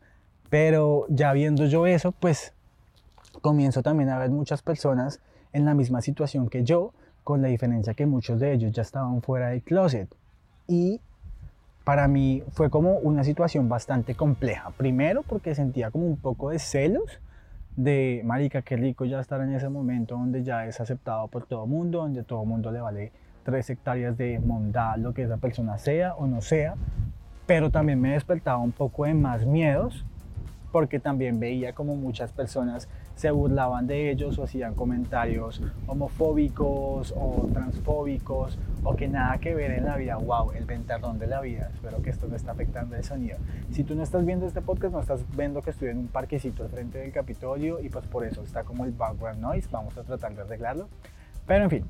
Pero 0.50 1.06
ya 1.10 1.34
viendo 1.34 1.66
yo 1.66 1.88
eso, 1.88 2.12
pues 2.12 2.54
comienzo 3.42 3.84
también 3.84 4.10
a 4.10 4.20
ver 4.20 4.30
muchas 4.30 4.62
personas 4.62 5.20
en 5.54 5.66
la 5.66 5.74
misma 5.74 6.02
situación 6.02 6.50
que 6.50 6.64
yo, 6.64 6.94
con 7.24 7.42
la 7.42 7.48
diferencia 7.48 7.94
que 7.94 8.06
muchos 8.06 8.40
de 8.40 8.54
ellos 8.54 8.72
ya 8.72 8.82
estaban 8.82 9.22
fuera 9.22 9.50
del 9.50 9.64
closet. 9.64 10.14
Y 10.68 11.02
para 11.84 12.08
mí 12.08 12.44
fue 12.52 12.70
como 12.70 12.98
una 12.98 13.24
situación 13.24 13.70
bastante 13.70 14.16
compleja. 14.16 14.72
Primero 14.72 15.24
porque 15.24 15.56
sentía 15.56 15.92
como 15.92 16.08
un 16.08 16.18
poco 16.18 16.50
de 16.50 16.60
celos 16.60 17.20
de, 17.76 18.22
marica, 18.24 18.62
qué 18.62 18.78
rico 18.78 19.06
ya 19.06 19.20
estar 19.20 19.42
en 19.42 19.54
ese 19.54 19.70
momento 19.70 20.16
donde 20.16 20.44
ya 20.44 20.66
es 20.66 20.80
aceptado 20.80 21.28
por 21.28 21.46
todo 21.46 21.68
mundo, 21.68 22.00
donde 22.00 22.24
todo 22.24 22.46
mundo 22.46 22.72
le 22.72 22.82
vale 22.82 23.12
tres 23.44 23.70
hectáreas 23.70 24.18
de 24.18 24.40
mondad, 24.40 24.98
lo 24.98 25.14
que 25.14 25.24
esa 25.24 25.38
persona 25.38 25.78
sea 25.78 26.16
o 26.16 26.26
no 26.26 26.42
sea. 26.42 26.76
Pero 27.46 27.70
también 27.70 28.02
me 28.02 28.14
despertaba 28.14 28.58
un 28.58 28.72
poco 28.72 29.06
de 29.06 29.14
más 29.14 29.46
miedos 29.46 30.06
porque 30.76 31.00
también 31.00 31.40
veía 31.40 31.72
como 31.72 31.96
muchas 31.96 32.34
personas 32.34 32.90
se 33.16 33.32
burlaban 33.32 33.88
de 33.88 34.12
ellos 34.12 34.38
o 34.38 34.44
hacían 34.44 34.74
comentarios 34.74 35.62
homofóbicos 35.88 37.14
o 37.16 37.48
transfóbicos 37.54 38.60
o 38.84 38.94
que 38.94 39.08
nada 39.08 39.38
que 39.38 39.56
ver 39.56 39.72
en 39.72 39.86
la 39.86 39.96
vida. 39.96 40.18
¡Wow! 40.18 40.52
El 40.52 40.66
ventardón 40.66 41.18
de 41.18 41.28
la 41.28 41.40
vida. 41.40 41.70
Espero 41.74 42.02
que 42.02 42.10
esto 42.10 42.28
no 42.28 42.36
esté 42.36 42.52
afectando 42.52 42.98
el 42.98 43.06
sonido. 43.06 43.38
Si 43.72 43.86
tú 43.86 43.96
no 43.96 44.04
estás 44.04 44.26
viendo 44.26 44.46
este 44.46 44.62
podcast, 44.62 44.94
no 44.94 45.00
estás 45.00 45.24
viendo 45.38 45.62
que 45.62 45.70
estoy 45.70 45.88
en 45.92 45.98
un 46.00 46.08
parquecito 46.08 46.64
al 46.64 46.70
frente 46.70 46.98
del 46.98 47.14
Capitolio 47.14 47.80
y 47.80 47.88
pues 47.88 48.06
por 48.08 48.26
eso 48.26 48.44
está 48.44 48.66
como 48.66 48.84
el 48.84 48.92
background 48.92 49.40
noise. 49.40 49.70
Vamos 49.72 49.98
a 49.98 50.04
tratar 50.04 50.36
de 50.36 50.42
arreglarlo. 50.42 50.90
Pero 51.48 51.64
en 51.64 51.70
fin, 51.70 51.86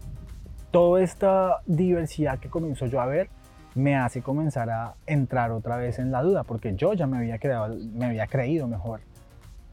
toda 0.70 1.02
esta 1.02 1.64
diversidad 1.66 2.38
que 2.38 2.50
comienzo 2.50 2.86
yo 2.86 3.02
a 3.02 3.08
ver 3.08 3.32
me 3.76 3.98
hace 3.98 4.22
comenzar 4.22 4.70
a 4.70 4.96
entrar 5.06 5.52
otra 5.52 5.76
vez 5.78 6.00
en 6.00 6.12
la 6.12 6.24
duda, 6.24 6.44
porque 6.44 6.76
yo 6.76 6.94
ya 6.94 7.08
me 7.08 7.18
había, 7.18 7.38
creado, 7.38 7.76
me 7.94 8.06
había 8.06 8.26
creído 8.26 8.68
mejor 8.68 9.02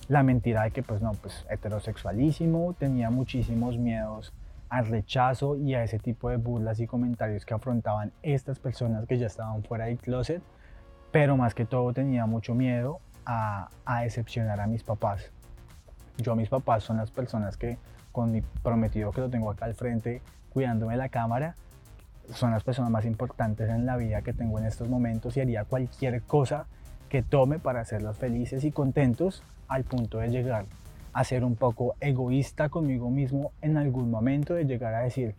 la 0.08 0.24
mentira 0.24 0.64
de 0.64 0.72
que 0.72 0.82
pues 0.82 1.00
no, 1.00 1.12
pues 1.12 1.46
heterosexualísimo, 1.48 2.74
tenía 2.74 3.10
muchísimos 3.10 3.78
miedos 3.78 4.34
al 4.68 4.86
rechazo 4.86 5.56
y 5.56 5.74
a 5.74 5.84
ese 5.84 5.98
tipo 5.98 6.30
de 6.30 6.36
burlas 6.36 6.80
y 6.80 6.86
comentarios 6.86 7.46
que 7.46 7.54
afrontaban 7.54 8.12
estas 8.22 8.58
personas 8.58 9.06
que 9.06 9.18
ya 9.18 9.26
estaban 9.26 9.62
fuera 9.62 9.84
del 9.84 9.98
closet, 9.98 10.42
pero 11.12 11.36
más 11.36 11.54
que 11.54 11.64
todo 11.64 11.92
tenía 11.92 12.26
mucho 12.26 12.54
miedo 12.54 12.98
a, 13.24 13.68
a 13.84 14.02
decepcionar 14.02 14.60
a 14.60 14.66
mis 14.66 14.82
papás. 14.82 15.30
Yo, 16.18 16.34
mis 16.34 16.48
papás 16.48 16.82
son 16.82 16.96
las 16.96 17.10
personas 17.10 17.56
que 17.56 17.78
con 18.10 18.32
mi 18.32 18.42
prometido 18.62 19.12
que 19.12 19.20
lo 19.20 19.30
tengo 19.30 19.50
acá 19.50 19.66
al 19.66 19.74
frente, 19.74 20.22
cuidándome 20.50 20.96
la 20.96 21.08
cámara, 21.08 21.54
son 22.30 22.50
las 22.50 22.62
personas 22.62 22.90
más 22.90 23.04
importantes 23.04 23.68
en 23.68 23.86
la 23.86 23.96
vida 23.96 24.22
que 24.22 24.32
tengo 24.32 24.58
en 24.58 24.66
estos 24.66 24.88
momentos 24.88 25.36
y 25.36 25.40
haría 25.40 25.64
cualquier 25.64 26.22
cosa 26.22 26.66
que 27.08 27.22
tome 27.22 27.58
para 27.58 27.80
hacerlos 27.80 28.16
felices 28.16 28.64
y 28.64 28.72
contentos 28.72 29.42
al 29.68 29.84
punto 29.84 30.18
de 30.18 30.28
llegar 30.28 30.66
a 31.12 31.24
ser 31.24 31.44
un 31.44 31.56
poco 31.56 31.94
egoísta 32.00 32.68
conmigo 32.68 33.10
mismo 33.10 33.52
en 33.60 33.76
algún 33.76 34.10
momento, 34.10 34.54
de 34.54 34.64
llegar 34.64 34.94
a 34.94 35.00
decir, 35.00 35.34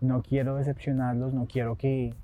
no 0.00 0.22
quiero 0.22 0.56
decepcionarlos, 0.56 1.32
no 1.32 1.46
quiero 1.46 1.76
que 1.76 2.14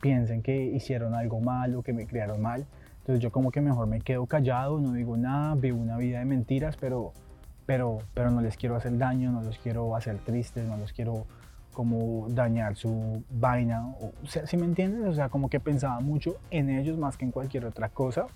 piensen 0.00 0.42
que 0.42 0.64
hicieron 0.64 1.14
algo 1.14 1.40
mal 1.40 1.74
o 1.74 1.82
que 1.82 1.92
me 1.92 2.06
crearon 2.06 2.40
mal. 2.40 2.66
Entonces 3.00 3.22
yo 3.22 3.30
como 3.30 3.50
que 3.50 3.60
mejor 3.60 3.86
me 3.86 4.00
quedo 4.00 4.26
callado, 4.26 4.80
no 4.80 4.92
digo 4.92 5.16
nada, 5.16 5.54
vivo 5.54 5.78
una 5.80 5.96
vida 5.96 6.18
de 6.18 6.24
mentiras, 6.24 6.76
pero, 6.76 7.12
pero, 7.66 7.98
pero 8.14 8.30
no 8.30 8.40
les 8.40 8.56
quiero 8.56 8.76
hacer 8.76 8.96
daño, 8.96 9.32
no 9.32 9.42
los 9.42 9.58
quiero 9.58 9.94
hacer 9.94 10.18
tristes, 10.18 10.66
no 10.66 10.76
los 10.76 10.92
quiero 10.92 11.26
como 11.76 12.26
dañar 12.30 12.74
su 12.74 13.22
vaina. 13.28 13.94
O, 14.00 14.26
sea, 14.26 14.46
si 14.46 14.56
me 14.56 14.64
entiendes? 14.64 15.06
O 15.06 15.14
sea, 15.14 15.28
como 15.28 15.50
que 15.50 15.60
pensaba 15.60 16.00
mucho 16.00 16.36
en 16.50 16.70
ellos 16.70 16.96
más 16.96 17.18
que 17.18 17.26
en 17.26 17.32
cualquier 17.32 17.66
otra 17.66 17.90
cosa. 17.90 18.28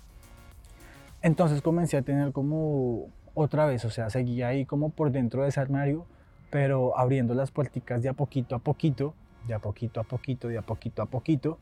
Entonces 1.23 1.63
comencé 1.63 1.97
a 1.97 2.03
tener 2.03 2.33
como 2.33 3.07
otra 3.33 3.65
vez, 3.65 3.83
o 3.83 3.89
sea, 3.89 4.11
seguía 4.11 4.49
ahí 4.49 4.67
como 4.67 4.91
por 4.91 5.11
dentro 5.11 5.41
de 5.41 5.49
ese 5.49 5.59
armario, 5.59 6.05
pero 6.51 6.95
abriendo 6.95 7.33
las 7.33 7.49
puerticas 7.49 8.03
de 8.03 8.09
a 8.09 8.13
poquito 8.13 8.53
a 8.53 8.59
poquito, 8.59 9.15
de 9.47 9.55
a 9.55 9.59
poquito 9.59 9.99
a 9.99 10.03
poquito, 10.03 10.47
de 10.47 10.59
a 10.59 10.61
poquito 10.61 11.01
a 11.01 11.07
poquito, 11.07 11.57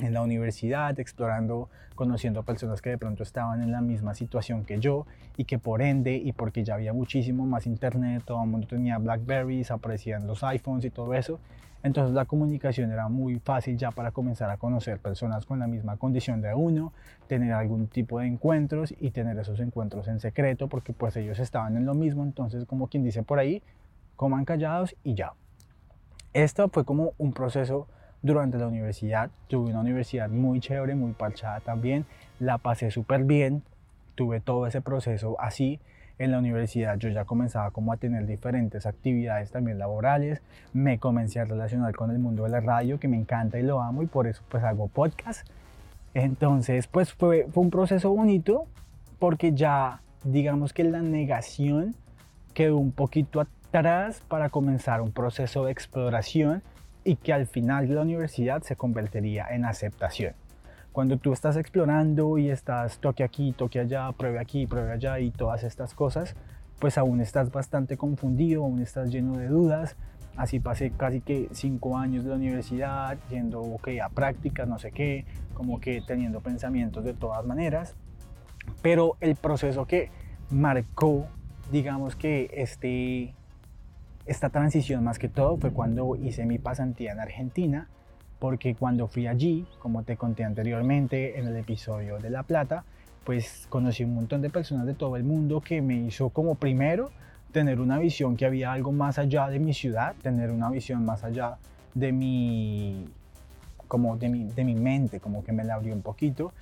en 0.00 0.14
la 0.14 0.22
universidad, 0.22 0.98
explorando, 0.98 1.68
conociendo 1.94 2.42
personas 2.42 2.80
que 2.80 2.90
de 2.90 2.98
pronto 2.98 3.22
estaban 3.22 3.62
en 3.62 3.72
la 3.72 3.80
misma 3.80 4.14
situación 4.14 4.64
que 4.64 4.80
yo 4.80 5.06
y 5.36 5.44
que 5.44 5.58
por 5.58 5.82
ende 5.82 6.16
y 6.16 6.32
porque 6.32 6.64
ya 6.64 6.74
había 6.74 6.92
muchísimo 6.92 7.46
más 7.46 7.66
internet, 7.66 8.22
todo 8.24 8.42
el 8.42 8.48
mundo 8.48 8.66
tenía 8.66 8.98
Blackberries, 8.98 9.70
aparecían 9.70 10.26
los 10.26 10.42
iPhones 10.42 10.84
y 10.84 10.90
todo 10.90 11.14
eso, 11.14 11.38
entonces 11.82 12.14
la 12.14 12.26
comunicación 12.26 12.90
era 12.90 13.08
muy 13.08 13.38
fácil 13.38 13.76
ya 13.78 13.90
para 13.90 14.10
comenzar 14.10 14.50
a 14.50 14.58
conocer 14.58 14.98
personas 14.98 15.46
con 15.46 15.58
la 15.58 15.66
misma 15.66 15.96
condición 15.96 16.42
de 16.42 16.54
uno, 16.54 16.92
tener 17.26 17.52
algún 17.52 17.86
tipo 17.86 18.20
de 18.20 18.26
encuentros 18.26 18.94
y 19.00 19.10
tener 19.10 19.38
esos 19.38 19.60
encuentros 19.60 20.08
en 20.08 20.20
secreto 20.20 20.68
porque 20.68 20.92
pues 20.92 21.16
ellos 21.16 21.38
estaban 21.38 21.76
en 21.76 21.86
lo 21.86 21.94
mismo, 21.94 22.22
entonces 22.22 22.66
como 22.66 22.88
quien 22.88 23.02
dice 23.02 23.22
por 23.22 23.38
ahí, 23.38 23.62
coman 24.16 24.44
callados 24.44 24.94
y 25.02 25.14
ya. 25.14 25.32
Esto 26.34 26.68
fue 26.68 26.84
como 26.84 27.14
un 27.18 27.32
proceso 27.32 27.88
durante 28.22 28.58
la 28.58 28.66
universidad. 28.66 29.30
Tuve 29.48 29.70
una 29.70 29.80
universidad 29.80 30.28
muy 30.28 30.60
chévere, 30.60 30.94
muy 30.94 31.12
parchada 31.12 31.60
también. 31.60 32.06
La 32.38 32.58
pasé 32.58 32.90
súper 32.90 33.24
bien. 33.24 33.62
Tuve 34.14 34.40
todo 34.40 34.66
ese 34.66 34.80
proceso 34.80 35.36
así. 35.40 35.80
En 36.18 36.32
la 36.32 36.38
universidad 36.38 36.98
yo 36.98 37.08
ya 37.08 37.24
comenzaba 37.24 37.70
como 37.70 37.92
a 37.92 37.96
tener 37.96 38.26
diferentes 38.26 38.84
actividades 38.84 39.50
también 39.50 39.78
laborales. 39.78 40.42
Me 40.74 40.98
comencé 40.98 41.40
a 41.40 41.46
relacionar 41.46 41.94
con 41.94 42.10
el 42.10 42.18
mundo 42.18 42.44
de 42.44 42.50
la 42.50 42.60
radio 42.60 43.00
que 43.00 43.08
me 43.08 43.16
encanta 43.16 43.58
y 43.58 43.62
lo 43.62 43.80
amo 43.80 44.02
y 44.02 44.06
por 44.06 44.26
eso 44.26 44.42
pues 44.50 44.62
hago 44.62 44.88
podcast. 44.88 45.48
Entonces 46.12 46.86
pues 46.88 47.14
fue, 47.14 47.46
fue 47.50 47.62
un 47.62 47.70
proceso 47.70 48.10
bonito 48.10 48.66
porque 49.18 49.54
ya 49.54 50.02
digamos 50.24 50.74
que 50.74 50.84
la 50.84 51.00
negación 51.00 51.94
quedó 52.52 52.76
un 52.76 52.92
poquito 52.92 53.40
atrás 53.40 54.22
para 54.28 54.50
comenzar 54.50 55.00
un 55.00 55.12
proceso 55.12 55.64
de 55.64 55.72
exploración 55.72 56.62
y 57.04 57.16
que 57.16 57.32
al 57.32 57.46
final 57.46 57.94
la 57.94 58.02
universidad 58.02 58.62
se 58.62 58.76
convertiría 58.76 59.46
en 59.50 59.64
aceptación. 59.64 60.34
Cuando 60.92 61.18
tú 61.18 61.32
estás 61.32 61.56
explorando 61.56 62.36
y 62.38 62.50
estás 62.50 62.98
toque 62.98 63.22
aquí, 63.22 63.52
toque 63.52 63.78
allá, 63.78 64.10
pruebe 64.12 64.40
aquí, 64.40 64.66
pruebe 64.66 64.92
allá 64.92 65.20
y 65.20 65.30
todas 65.30 65.62
estas 65.62 65.94
cosas, 65.94 66.34
pues 66.80 66.98
aún 66.98 67.20
estás 67.20 67.52
bastante 67.52 67.96
confundido, 67.96 68.64
aún 68.64 68.80
estás 68.80 69.10
lleno 69.10 69.36
de 69.36 69.46
dudas. 69.46 69.96
Así 70.36 70.58
pasé 70.58 70.90
casi 70.90 71.20
que 71.20 71.48
cinco 71.52 71.96
años 71.96 72.24
de 72.24 72.30
la 72.30 72.36
universidad 72.36 73.18
yendo 73.30 73.60
okay, 73.60 74.00
a 74.00 74.08
prácticas, 74.08 74.66
no 74.66 74.78
sé 74.78 74.90
qué, 74.90 75.26
como 75.54 75.80
que 75.80 76.02
teniendo 76.04 76.40
pensamientos 76.40 77.04
de 77.04 77.14
todas 77.14 77.44
maneras. 77.44 77.94
Pero 78.82 79.16
el 79.20 79.36
proceso 79.36 79.86
que 79.86 80.10
marcó, 80.50 81.26
digamos 81.70 82.16
que 82.16 82.50
este, 82.52 83.34
esta 84.26 84.50
transición 84.50 85.04
más 85.04 85.18
que 85.18 85.28
todo 85.28 85.56
fue 85.56 85.72
cuando 85.72 86.16
hice 86.16 86.46
mi 86.46 86.58
pasantía 86.58 87.12
en 87.12 87.20
Argentina, 87.20 87.88
porque 88.38 88.74
cuando 88.74 89.06
fui 89.06 89.26
allí, 89.26 89.66
como 89.78 90.02
te 90.02 90.16
conté 90.16 90.44
anteriormente 90.44 91.38
en 91.38 91.46
el 91.46 91.56
episodio 91.56 92.18
de 92.18 92.30
La 92.30 92.42
Plata, 92.42 92.84
pues 93.24 93.66
conocí 93.68 94.04
un 94.04 94.14
montón 94.14 94.40
de 94.40 94.50
personas 94.50 94.86
de 94.86 94.94
todo 94.94 95.16
el 95.16 95.24
mundo 95.24 95.60
que 95.60 95.82
me 95.82 95.96
hizo 95.96 96.30
como 96.30 96.54
primero 96.54 97.10
tener 97.52 97.80
una 97.80 97.98
visión 97.98 98.36
que 98.36 98.46
había 98.46 98.72
algo 98.72 98.92
más 98.92 99.18
allá 99.18 99.48
de 99.48 99.58
mi 99.58 99.74
ciudad, 99.74 100.14
tener 100.22 100.50
una 100.50 100.70
visión 100.70 101.04
más 101.04 101.24
allá 101.24 101.58
de 101.94 102.12
mi, 102.12 103.08
como 103.88 104.16
de 104.16 104.28
mi, 104.28 104.44
de 104.44 104.64
mi 104.64 104.74
mente, 104.74 105.20
como 105.20 105.44
que 105.44 105.52
me 105.52 105.64
la 105.64 105.74
abrió 105.74 105.92
un 105.92 106.02
poquito. 106.02 106.52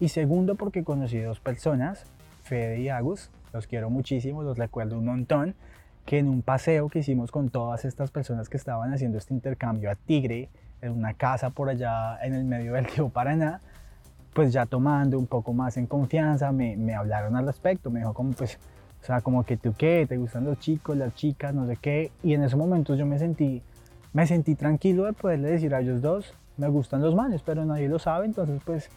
Y 0.00 0.08
segundo, 0.08 0.54
porque 0.54 0.84
conocí 0.84 1.18
dos 1.18 1.40
personas, 1.40 2.04
Fede 2.44 2.80
y 2.80 2.88
Agus, 2.88 3.30
los 3.52 3.66
quiero 3.66 3.90
muchísimo, 3.90 4.42
los 4.42 4.58
recuerdo 4.58 4.98
un 4.98 5.04
montón 5.04 5.54
que 6.08 6.18
en 6.18 6.30
un 6.30 6.40
paseo 6.40 6.88
que 6.88 7.00
hicimos 7.00 7.30
con 7.30 7.50
todas 7.50 7.84
estas 7.84 8.10
personas 8.10 8.48
que 8.48 8.56
estaban 8.56 8.94
haciendo 8.94 9.18
este 9.18 9.34
intercambio 9.34 9.90
a 9.90 9.94
Tigre, 9.94 10.48
en 10.80 10.92
una 10.92 11.12
casa 11.12 11.50
por 11.50 11.68
allá 11.68 12.18
en 12.22 12.32
el 12.32 12.46
medio 12.46 12.72
del 12.72 12.86
río 12.86 13.10
Paraná, 13.10 13.60
pues 14.32 14.50
ya 14.50 14.64
tomando 14.64 15.18
un 15.18 15.26
poco 15.26 15.52
más 15.52 15.76
en 15.76 15.84
confianza, 15.84 16.50
me, 16.50 16.78
me 16.78 16.94
hablaron 16.94 17.36
al 17.36 17.44
respecto, 17.44 17.90
me 17.90 18.00
dijo 18.00 18.14
como 18.14 18.32
pues, 18.32 18.58
o 19.02 19.04
sea, 19.04 19.20
como 19.20 19.44
que 19.44 19.58
tú 19.58 19.74
qué, 19.76 20.06
te 20.08 20.16
gustan 20.16 20.44
los 20.44 20.58
chicos, 20.58 20.96
las 20.96 21.14
chicas, 21.14 21.52
no 21.54 21.66
sé 21.66 21.76
qué, 21.76 22.10
y 22.22 22.32
en 22.32 22.42
esos 22.42 22.58
momentos 22.58 22.98
yo 22.98 23.04
me 23.04 23.18
sentí, 23.18 23.60
me 24.14 24.26
sentí 24.26 24.54
tranquilo 24.54 25.04
de 25.04 25.12
poderle 25.12 25.50
decir 25.50 25.74
a 25.74 25.80
ellos 25.82 26.00
dos, 26.00 26.32
me 26.56 26.68
gustan 26.68 27.02
los 27.02 27.14
males, 27.14 27.42
pero 27.42 27.66
nadie 27.66 27.86
lo 27.86 27.98
sabe, 27.98 28.24
entonces 28.24 28.62
pues, 28.64 28.88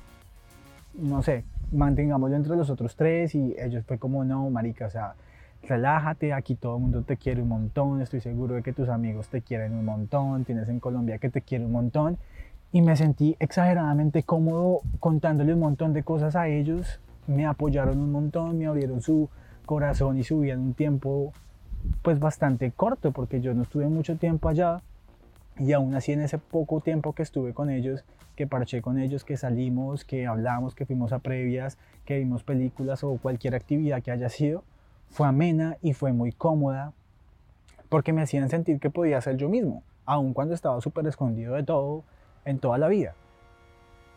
no 0.94 1.22
sé, 1.24 1.44
mantengámoslo 1.74 2.38
entre 2.38 2.56
los 2.56 2.70
otros 2.70 2.96
tres 2.96 3.36
y 3.36 3.53
ellos 3.60 3.84
fue 3.86 3.98
como, 3.98 4.24
no, 4.24 4.50
marica, 4.50 4.86
o 4.86 4.89
sea, 4.89 5.15
relájate, 5.63 6.34
aquí 6.34 6.56
todo 6.56 6.75
el 6.75 6.82
mundo 6.82 7.03
te 7.03 7.18
quiere 7.18 7.41
un 7.41 7.50
montón, 7.50 8.01
estoy 8.01 8.22
seguro 8.22 8.56
de 8.56 8.63
que 8.63 8.74
tus 8.74 8.89
amigos 8.89 9.27
te 9.30 9.41
quieren 9.41 9.74
un 9.74 9.86
montón, 9.86 10.46
tienes 10.46 10.70
en 10.70 10.80
Colombia 10.80 11.18
que 11.18 11.30
te 11.30 11.41
quiere 11.41 11.65
un 11.65 11.72
montón. 11.72 12.18
Y 12.72 12.82
me 12.82 12.96
sentí 12.96 13.36
exageradamente 13.39 14.24
cómodo 14.24 14.82
contándole 15.00 15.53
un 15.53 15.60
montón 15.60 15.94
de 15.94 16.03
cosas 16.03 16.36
a 16.36 16.48
ellos. 16.48 17.00
Me 17.27 17.46
apoyaron 17.46 18.00
un 18.00 18.12
montón, 18.12 18.58
me 18.58 18.65
abrieron 18.65 19.01
su 19.01 19.30
corazón 19.65 20.18
y 20.18 20.24
su 20.24 20.39
vida 20.39 20.53
en 20.53 20.62
un 20.62 20.74
tiempo 20.74 21.34
pues 22.01 22.20
bastante 22.20 22.72
corto 22.72 23.12
porque 23.12 23.41
yo 23.41 23.53
no 23.53 23.63
estuve 23.63 23.88
mucho 23.88 24.18
tiempo 24.18 24.50
allá 24.50 24.82
y 25.58 25.74
aún 25.74 25.94
así 25.96 26.12
en 26.13 26.22
ese 26.22 26.38
poco 26.38 26.80
tiempo 26.82 27.13
que 27.13 27.24
estuve 27.24 27.53
con 27.53 27.70
ellos, 27.70 28.03
que 28.36 28.48
parché 28.48 28.82
con 28.82 28.98
ellos, 29.00 29.24
que 29.24 29.38
salimos, 29.38 30.06
que 30.06 30.25
hablamos, 30.25 30.75
que 30.75 30.86
fuimos 30.86 31.13
a 31.13 31.20
previas, 31.20 31.77
que 32.06 32.18
vimos 32.18 32.44
películas 32.44 33.03
o 33.03 33.18
cualquier 33.18 33.56
actividad 33.56 34.01
que 34.01 34.12
haya 34.12 34.30
sido, 34.30 34.63
fue 35.12 35.27
amena 35.27 35.77
y 35.82 35.94
fue 35.94 36.13
muy 36.13 36.32
cómoda 36.32 36.94
porque 37.89 38.13
me 38.13 38.22
hacían 38.22 38.50
sentir 38.50 38.80
que 38.80 38.89
podía 38.89 39.20
ser 39.20 39.36
yo 39.36 39.50
mismo, 39.50 39.84
aun 40.06 40.34
cuando 40.34 40.53
estaba 40.53 40.80
súper 40.80 41.06
escondido 41.08 41.56
de 41.56 41.63
todo 41.63 42.03
en 42.46 42.60
toda 42.60 42.77
la 42.77 42.88
vida. 42.88 43.13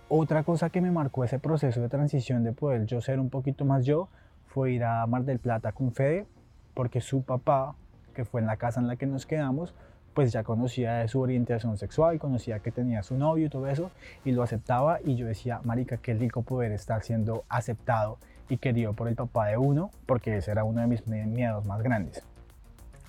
Otra 0.08 0.44
cosa 0.44 0.70
que 0.70 0.80
me 0.80 0.92
marcó 0.92 1.24
ese 1.24 1.40
proceso 1.40 1.80
de 1.80 1.88
transición 1.88 2.44
de 2.44 2.52
poder 2.52 2.86
yo 2.86 3.00
ser 3.00 3.18
un 3.18 3.30
poquito 3.30 3.64
más 3.64 3.84
yo 3.84 4.08
fue 4.46 4.72
ir 4.72 4.84
a 4.84 5.04
Mar 5.06 5.24
del 5.24 5.40
Plata 5.40 5.72
con 5.72 5.92
Fede, 5.92 6.26
porque 6.74 7.00
su 7.00 7.22
papá, 7.22 7.74
que 8.14 8.24
fue 8.24 8.40
en 8.40 8.46
la 8.46 8.56
casa 8.56 8.80
en 8.80 8.86
la 8.86 8.94
que 8.94 9.06
nos 9.06 9.26
quedamos, 9.26 9.74
pues 10.14 10.30
ya 10.30 10.44
conocía 10.44 10.98
de 10.98 11.08
su 11.08 11.20
orientación 11.20 11.76
sexual, 11.76 12.20
conocía 12.20 12.60
que 12.60 12.70
tenía 12.70 13.02
su 13.02 13.16
novio 13.16 13.46
y 13.46 13.48
todo 13.48 13.66
eso, 13.66 13.90
y 14.24 14.30
lo 14.30 14.44
aceptaba, 14.44 15.00
y 15.04 15.16
yo 15.16 15.26
decía, 15.26 15.60
marica, 15.64 15.96
qué 15.96 16.14
rico 16.14 16.42
poder 16.42 16.70
estar 16.70 17.02
siendo 17.02 17.42
aceptado 17.48 18.18
y 18.48 18.58
querido 18.58 18.92
por 18.92 19.08
el 19.08 19.14
papá 19.14 19.46
de 19.48 19.56
uno, 19.56 19.90
porque 20.06 20.36
ese 20.36 20.50
era 20.50 20.64
uno 20.64 20.80
de 20.80 20.86
mis 20.86 21.06
miedos 21.06 21.66
más 21.66 21.82
grandes. 21.82 22.22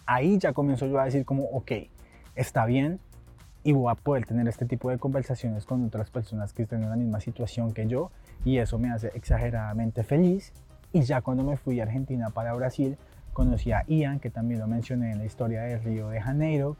Ahí 0.06 0.38
ya 0.38 0.54
comienzo 0.54 0.86
yo 0.86 1.00
a 1.00 1.06
decir 1.06 1.25
como, 1.25 1.46
ok, 1.46 1.72
está 2.36 2.65
bien 2.65 3.00
y 3.63 3.72
voy 3.72 3.92
a 3.92 3.96
poder 3.96 4.25
tener 4.25 4.48
este 4.48 4.65
tipo 4.65 4.92
de 4.92 5.00
conversaciones 5.00 5.65
con 5.65 5.84
otras 5.84 6.12
personas 6.12 6.54
que 6.54 6.63
estén 6.63 6.84
en 6.84 6.89
la 6.89 6.96
misma 6.96 7.20
situación 7.20 7.74
que 7.74 7.88
yo 7.88 8.12
y 8.44 8.60
eso 8.60 8.77
me 8.77 8.92
hace 8.92 9.12
exageradamente 9.15 10.04
feliz. 10.04 10.54
Y 10.94 11.01
ya 11.01 11.22
cuando 11.22 11.44
me 11.44 11.58
fui 11.58 11.80
a 11.80 11.84
Argentina 11.84 12.30
para 12.30 12.54
Brasil, 12.54 12.98
conocí 13.34 13.72
a 13.72 13.84
Ian, 13.88 14.20
que 14.20 14.30
también 14.30 14.60
lo 14.60 14.68
mencioné 14.68 15.12
en 15.12 15.18
la 15.18 15.25
historia 15.25 15.63
del 15.63 15.84
Río 15.84 16.10
de 16.10 16.22
Janeiro, 16.22 16.77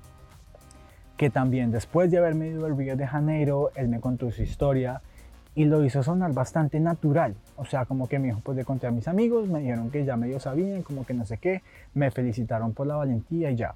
que 1.18 1.30
también 1.30 1.72
después 1.72 2.12
de 2.12 2.20
haberme 2.20 2.50
ido 2.50 2.66
al 2.66 2.78
Río 2.78 2.96
de 2.96 3.08
Janeiro, 3.08 3.72
él 3.76 3.88
me 3.88 4.00
contó 4.00 4.32
su 4.32 4.44
historia 4.44 5.02
y 5.56 5.66
lo 5.66 5.84
hizo 5.84 6.04
sonar 6.04 6.34
bastante 6.34 6.80
natural. 6.80 7.36
O 7.56 7.66
sea, 7.66 7.86
como 7.86 8.08
que 8.08 8.20
me 8.20 8.28
dijo, 8.28 8.42
pues 8.44 8.58
le 8.58 8.66
conté 8.66 8.88
a 8.88 8.92
mis 8.92 9.08
amigos, 9.08 9.48
me 9.48 9.60
dijeron 9.60 9.90
que 9.90 10.04
ya 10.04 10.18
medio 10.18 10.40
sabían, 10.40 10.84
como 10.84 11.06
que 11.06 11.14
no 11.14 11.26
sé 11.26 11.38
qué, 11.38 11.64
me 11.94 12.12
felicitaron 12.12 12.74
por 12.74 12.88
la 12.88 12.96
valentía 12.96 13.52
y 13.52 13.56
ya. 13.56 13.76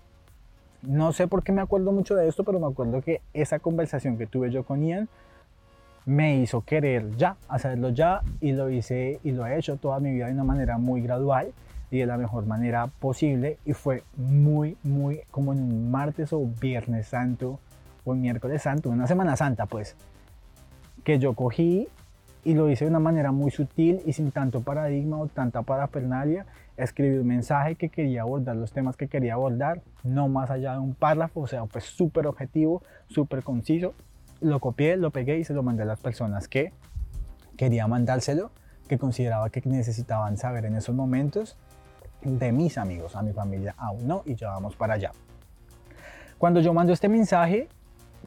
No 0.81 1.11
sé 1.13 1.27
por 1.27 1.43
qué 1.43 1.51
me 1.51 1.61
acuerdo 1.61 1.91
mucho 1.91 2.15
de 2.15 2.27
esto, 2.27 2.43
pero 2.43 2.59
me 2.59 2.67
acuerdo 2.67 3.01
que 3.01 3.21
esa 3.33 3.59
conversación 3.59 4.17
que 4.17 4.27
tuve 4.27 4.51
yo 4.51 4.63
con 4.63 4.85
Ian 4.85 5.09
me 6.05 6.37
hizo 6.37 6.61
querer 6.61 7.15
ya, 7.17 7.37
hacerlo 7.47 7.89
ya 7.89 8.21
y 8.41 8.53
lo 8.53 8.69
hice 8.69 9.19
y 9.23 9.31
lo 9.31 9.45
he 9.45 9.57
hecho 9.57 9.77
toda 9.77 9.99
mi 9.99 10.11
vida 10.11 10.27
de 10.27 10.33
una 10.33 10.43
manera 10.43 10.77
muy 10.77 11.01
gradual 11.01 11.51
y 11.91 11.99
de 11.99 12.05
la 12.05 12.17
mejor 12.17 12.45
manera 12.45 12.87
posible 12.87 13.57
y 13.65 13.73
fue 13.73 14.03
muy, 14.15 14.77
muy 14.83 15.21
como 15.31 15.53
en 15.53 15.59
un 15.59 15.91
martes 15.91 16.33
o 16.33 16.45
viernes 16.59 17.07
santo 17.07 17.59
o 18.05 18.13
miércoles 18.15 18.61
santo, 18.61 18.89
una 18.89 19.07
semana 19.07 19.35
santa 19.35 19.65
pues, 19.65 19.95
que 21.03 21.19
yo 21.19 21.33
cogí 21.33 21.87
y 22.43 22.53
lo 22.53 22.69
hice 22.69 22.85
de 22.85 22.89
una 22.89 22.99
manera 22.99 23.31
muy 23.31 23.51
sutil 23.51 24.01
y 24.05 24.13
sin 24.13 24.31
tanto 24.31 24.61
paradigma 24.61 25.17
o 25.17 25.27
tanta 25.27 25.61
parafernalia. 25.61 26.45
Escribí 26.77 27.17
un 27.17 27.27
mensaje 27.27 27.75
que 27.75 27.89
quería 27.89 28.21
abordar, 28.21 28.55
los 28.55 28.71
temas 28.71 28.95
que 28.95 29.07
quería 29.07 29.33
abordar, 29.33 29.81
no 30.03 30.29
más 30.29 30.49
allá 30.49 30.73
de 30.73 30.79
un 30.79 30.93
párrafo, 30.93 31.41
o 31.41 31.47
sea, 31.47 31.65
pues 31.65 31.83
súper 31.83 32.27
objetivo, 32.27 32.81
súper 33.07 33.43
conciso. 33.43 33.93
Lo 34.39 34.59
copié, 34.59 34.95
lo 34.95 35.11
pegué 35.11 35.37
y 35.37 35.43
se 35.43 35.53
lo 35.53 35.63
mandé 35.63 35.83
a 35.83 35.85
las 35.85 35.99
personas 35.99 36.47
que 36.47 36.71
quería 37.57 37.87
mandárselo, 37.87 38.51
que 38.87 38.97
consideraba 38.97 39.49
que 39.49 39.61
necesitaban 39.65 40.37
saber 40.37 40.65
en 40.65 40.75
esos 40.75 40.95
momentos 40.95 41.57
de 42.21 42.51
mis 42.53 42.77
amigos, 42.77 43.15
a 43.15 43.21
mi 43.21 43.33
familia 43.33 43.75
aún 43.77 44.07
no, 44.07 44.23
y 44.25 44.35
ya 44.35 44.49
vamos 44.49 44.75
para 44.75 44.93
allá. 44.93 45.11
Cuando 46.37 46.61
yo 46.61 46.73
mando 46.73 46.93
este 46.93 47.09
mensaje, 47.09 47.67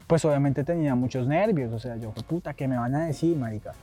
pues 0.07 0.23
obviamente 0.25 0.63
tenía 0.63 0.95
muchos 0.95 1.27
nervios, 1.27 1.71
o 1.73 1.79
sea, 1.79 1.95
yo, 1.97 2.11
puta, 2.11 2.53
¿qué 2.53 2.67
me 2.67 2.77
van 2.77 2.95
a 2.95 3.05
decir, 3.05 3.37
marica? 3.37 3.73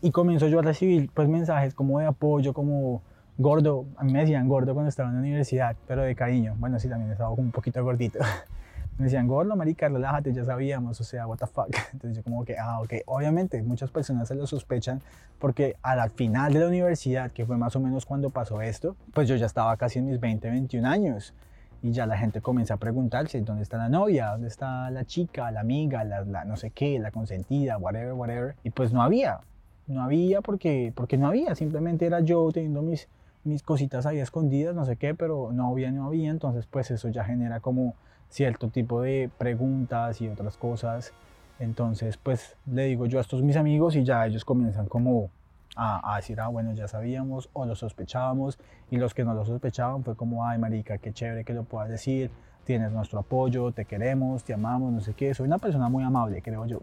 Y 0.00 0.10
comienzo 0.10 0.48
yo 0.48 0.58
a 0.58 0.62
recibir 0.62 1.10
pues 1.12 1.28
mensajes 1.28 1.74
como 1.74 1.98
de 1.98 2.06
apoyo, 2.06 2.52
como 2.52 3.02
gordo, 3.38 3.86
a 3.96 4.04
mí 4.04 4.12
me 4.12 4.20
decían 4.20 4.48
gordo 4.48 4.74
cuando 4.74 4.88
estaba 4.88 5.08
en 5.08 5.16
la 5.16 5.20
universidad, 5.20 5.76
pero 5.86 6.02
de 6.02 6.14
cariño, 6.14 6.54
bueno, 6.58 6.78
sí, 6.78 6.88
también 6.88 7.10
estaba 7.10 7.30
un 7.30 7.50
poquito 7.50 7.82
gordito. 7.82 8.18
me 8.98 9.04
decían, 9.04 9.26
gordo, 9.26 9.56
marica, 9.56 9.88
relájate, 9.88 10.32
ya 10.32 10.44
sabíamos, 10.44 11.00
o 11.00 11.04
sea, 11.04 11.26
what 11.26 11.38
the 11.38 11.46
fuck. 11.46 11.68
Entonces 11.92 12.16
yo 12.16 12.22
como 12.22 12.44
que, 12.44 12.58
ah, 12.58 12.80
ok, 12.80 12.94
obviamente 13.06 13.62
muchas 13.62 13.90
personas 13.90 14.28
se 14.28 14.34
lo 14.34 14.46
sospechan 14.46 15.00
porque 15.38 15.76
al 15.82 16.10
final 16.10 16.52
de 16.52 16.60
la 16.60 16.68
universidad, 16.68 17.30
que 17.30 17.46
fue 17.46 17.56
más 17.56 17.74
o 17.74 17.80
menos 17.80 18.06
cuando 18.06 18.30
pasó 18.30 18.60
esto, 18.60 18.96
pues 19.12 19.28
yo 19.28 19.36
ya 19.36 19.46
estaba 19.46 19.76
casi 19.76 19.98
en 19.98 20.06
mis 20.06 20.20
20, 20.20 20.50
21 20.50 20.88
años 20.88 21.34
y 21.82 21.90
ya 21.90 22.06
la 22.06 22.16
gente 22.16 22.40
comienza 22.40 22.74
a 22.74 22.76
preguntarse 22.76 23.40
dónde 23.40 23.64
está 23.64 23.76
la 23.76 23.88
novia, 23.88 24.30
dónde 24.30 24.46
está 24.46 24.88
la 24.90 25.04
chica, 25.04 25.50
la 25.50 25.60
amiga, 25.60 26.04
la, 26.04 26.44
no 26.44 26.56
sé 26.56 26.70
qué, 26.70 26.98
la 27.00 27.10
consentida, 27.10 27.76
whatever, 27.76 28.12
whatever. 28.12 28.54
Y 28.62 28.70
pues 28.70 28.92
no 28.92 29.02
había, 29.02 29.40
no 29.88 30.02
había 30.02 30.40
porque, 30.42 30.92
porque 30.94 31.18
no 31.18 31.26
había, 31.26 31.56
simplemente 31.56 32.06
era 32.06 32.20
yo 32.20 32.48
teniendo 32.52 32.82
mis, 32.82 33.08
mis 33.42 33.64
cositas 33.64 34.06
ahí 34.06 34.18
escondidas, 34.18 34.76
no 34.76 34.84
sé 34.84 34.96
qué, 34.96 35.14
pero 35.14 35.50
no 35.52 35.68
había, 35.68 35.90
no 35.90 36.06
había, 36.06 36.30
entonces 36.30 36.66
pues 36.66 36.92
eso 36.92 37.08
ya 37.08 37.24
genera 37.24 37.58
como 37.58 37.94
cierto 38.28 38.68
tipo 38.68 39.02
de 39.02 39.28
preguntas 39.36 40.20
y 40.20 40.28
otras 40.28 40.56
cosas. 40.56 41.12
Entonces 41.58 42.16
pues 42.16 42.56
le 42.66 42.84
digo 42.84 43.06
yo 43.06 43.18
a 43.18 43.22
estos 43.22 43.42
mis 43.42 43.56
amigos 43.56 43.96
y 43.96 44.04
ya 44.04 44.24
ellos 44.24 44.44
comienzan 44.44 44.86
como 44.86 45.30
a, 45.76 46.16
decir, 46.16 46.40
ah, 46.40 46.48
bueno, 46.48 46.74
ya 46.74 46.86
sabíamos 46.88 47.48
o 47.52 47.64
lo 47.64 47.74
sospechábamos 47.74 48.58
y 48.90 48.98
los 48.98 49.14
que 49.14 49.24
no 49.24 49.34
lo 49.34 49.44
sospechaban 49.44 50.04
fue 50.04 50.16
como, 50.16 50.46
ay, 50.46 50.58
marica, 50.58 50.98
qué 50.98 51.12
chévere 51.12 51.44
que 51.44 51.54
lo 51.54 51.64
puedas 51.64 51.88
decir, 51.88 52.30
tienes 52.64 52.92
nuestro 52.92 53.20
apoyo, 53.20 53.72
te 53.72 53.84
queremos, 53.84 54.44
te 54.44 54.54
amamos, 54.54 54.92
no 54.92 55.00
sé 55.00 55.14
qué, 55.14 55.34
soy 55.34 55.46
una 55.46 55.58
persona 55.58 55.88
muy 55.88 56.04
amable, 56.04 56.42
creo 56.42 56.66
yo. 56.66 56.80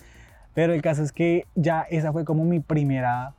Pero 0.54 0.74
el 0.74 0.82
caso 0.82 1.02
es 1.02 1.12
que 1.12 1.46
ya 1.54 1.82
esa 1.82 2.12
fue 2.12 2.24
como 2.24 2.44
mi 2.44 2.60
primera, 2.60 3.32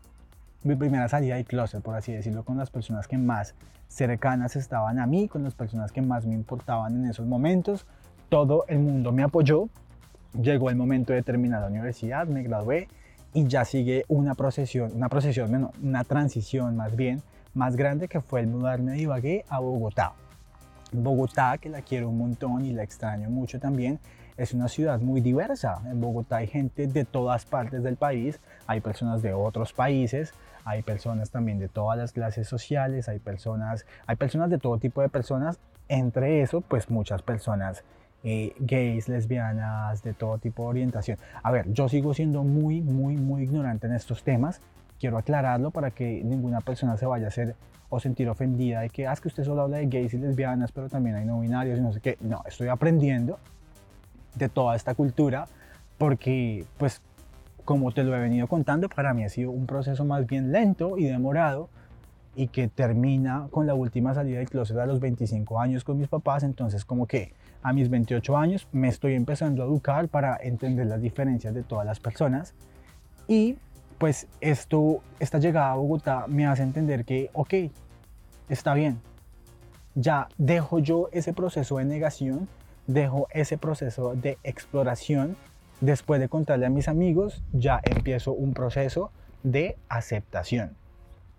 mi 0.63 0.75
primera 0.75 1.07
salida 1.09 1.35
de 1.35 1.45
closet, 1.45 1.83
por 1.83 1.95
así 1.95 2.13
decirlo, 2.13 2.43
con 2.43 2.57
las 2.57 2.71
personas 2.71 3.07
que 3.07 3.17
más 3.17 3.55
cercanas 3.87 4.55
estaban 4.55 4.99
a 4.99 5.05
mí, 5.05 5.27
con 5.27 5.43
las 5.43 5.53
personas 5.53 5.91
que 5.91 6.01
más 6.01 6.25
me 6.25 6.33
importaban 6.33 6.95
en 6.95 7.09
esos 7.09 7.27
momentos. 7.27 7.85
Todo 8.29 8.65
el 8.67 8.79
mundo 8.79 9.11
me 9.11 9.21
apoyó. 9.21 9.69
Llegó 10.41 10.71
el 10.71 10.75
momento 10.75 11.13
de 11.13 11.21
terminar 11.21 11.61
la 11.61 11.67
universidad, 11.67 12.25
me 12.25 12.41
gradué 12.41 12.87
y 13.33 13.47
ya 13.47 13.65
sigue 13.65 14.05
una 14.07 14.35
procesión, 14.35 14.91
una 14.95 15.09
procesión, 15.09 15.71
una 15.81 16.03
transición 16.03 16.75
más 16.75 16.95
bien, 16.95 17.21
más 17.53 17.75
grande 17.75 18.07
que 18.07 18.21
fue 18.21 18.39
el 18.41 18.47
mudarme 18.47 18.91
de 18.91 18.99
Ibagué 18.99 19.45
a 19.49 19.59
Bogotá. 19.59 20.13
Bogotá, 20.91 21.57
que 21.57 21.69
la 21.69 21.81
quiero 21.81 22.09
un 22.09 22.17
montón 22.19 22.65
y 22.65 22.73
la 22.73 22.83
extraño 22.83 23.29
mucho 23.29 23.59
también, 23.59 23.99
es 24.37 24.53
una 24.53 24.67
ciudad 24.67 24.99
muy 24.99 25.21
diversa. 25.21 25.81
En 25.85 26.01
Bogotá 26.01 26.37
hay 26.37 26.47
gente 26.47 26.87
de 26.87 27.05
todas 27.05 27.45
partes 27.45 27.83
del 27.83 27.97
país, 27.97 28.39
hay 28.67 28.81
personas 28.81 29.21
de 29.21 29.33
otros 29.33 29.73
países, 29.73 30.33
hay 30.65 30.81
personas 30.81 31.29
también 31.29 31.59
de 31.59 31.67
todas 31.67 31.97
las 31.97 32.11
clases 32.11 32.47
sociales, 32.47 33.09
hay 33.09 33.19
personas, 33.19 33.85
hay 34.07 34.15
personas 34.15 34.49
de 34.49 34.59
todo 34.59 34.77
tipo 34.77 35.01
de 35.01 35.09
personas, 35.09 35.59
entre 35.87 36.41
eso 36.41 36.61
pues 36.61 36.89
muchas 36.89 37.21
personas 37.21 37.83
eh, 38.23 38.53
gays, 38.59 39.09
lesbianas, 39.09 40.01
de 40.01 40.13
todo 40.13 40.37
tipo 40.37 40.63
de 40.63 40.69
orientación. 40.69 41.17
A 41.41 41.51
ver, 41.51 41.71
yo 41.73 41.89
sigo 41.89 42.13
siendo 42.13 42.43
muy, 42.43 42.81
muy, 42.81 43.17
muy 43.17 43.43
ignorante 43.43 43.87
en 43.87 43.93
estos 43.93 44.23
temas. 44.23 44.61
Quiero 44.99 45.17
aclararlo 45.17 45.71
para 45.71 45.91
que 45.91 46.23
ninguna 46.23 46.61
persona 46.61 46.95
se 46.97 47.05
vaya 47.05 47.25
a 47.25 47.27
hacer 47.27 47.55
o 47.89 47.99
sentir 47.99 48.29
ofendida 48.29 48.81
de 48.81 48.89
que, 48.89 49.07
ah, 49.07 49.15
que 49.21 49.27
usted 49.27 49.43
solo 49.43 49.63
habla 49.63 49.77
de 49.77 49.87
gays 49.87 50.13
y 50.13 50.17
lesbianas, 50.17 50.71
pero 50.71 50.89
también 50.89 51.15
hay 51.15 51.25
no 51.25 51.39
binarios 51.41 51.77
y 51.77 51.81
no 51.81 51.91
sé 51.91 51.99
qué. 51.99 52.17
No, 52.21 52.41
estoy 52.47 52.69
aprendiendo 52.69 53.37
de 54.35 54.49
toda 54.49 54.75
esta 54.75 54.95
cultura 54.95 55.47
porque, 55.97 56.65
pues, 56.77 57.01
como 57.65 57.91
te 57.91 58.03
lo 58.03 58.15
he 58.15 58.19
venido 58.19 58.47
contando, 58.47 58.89
para 58.89 59.13
mí 59.13 59.23
ha 59.23 59.29
sido 59.29 59.51
un 59.51 59.67
proceso 59.67 60.05
más 60.05 60.25
bien 60.25 60.51
lento 60.51 60.97
y 60.97 61.05
demorado 61.05 61.69
y 62.35 62.47
que 62.47 62.67
termina 62.67 63.47
con 63.51 63.67
la 63.67 63.75
última 63.75 64.13
salida 64.13 64.39
del 64.39 64.49
closet 64.49 64.77
a 64.77 64.85
los 64.85 64.99
25 64.99 65.59
años 65.59 65.83
con 65.83 65.97
mis 65.97 66.07
papás, 66.07 66.43
entonces 66.43 66.83
como 66.83 67.05
que 67.05 67.33
a 67.63 67.73
mis 67.73 67.89
28 67.89 68.37
años 68.37 68.67
me 68.71 68.89
estoy 68.89 69.13
empezando 69.13 69.63
a 69.63 69.65
educar 69.65 70.09
para 70.09 70.37
entender 70.37 70.87
las 70.87 71.01
diferencias 71.01 71.53
de 71.53 71.63
todas 71.63 71.85
las 71.85 71.99
personas. 71.99 72.53
Y 73.27 73.57
pues 73.97 74.27
esto, 74.41 75.01
esta 75.19 75.39
llegada 75.39 75.71
a 75.71 75.75
Bogotá 75.75 76.25
me 76.27 76.45
hace 76.45 76.63
entender 76.63 77.05
que, 77.05 77.29
ok, 77.33 77.53
está 78.49 78.73
bien, 78.73 78.99
ya 79.95 80.27
dejo 80.37 80.79
yo 80.79 81.09
ese 81.11 81.33
proceso 81.33 81.77
de 81.77 81.85
negación, 81.85 82.49
dejo 82.85 83.27
ese 83.31 83.57
proceso 83.57 84.13
de 84.15 84.37
exploración, 84.43 85.37
después 85.79 86.19
de 86.19 86.29
contarle 86.29 86.65
a 86.65 86.69
mis 86.69 86.87
amigos, 86.87 87.43
ya 87.53 87.79
empiezo 87.83 88.33
un 88.33 88.53
proceso 88.53 89.11
de 89.43 89.77
aceptación 89.89 90.75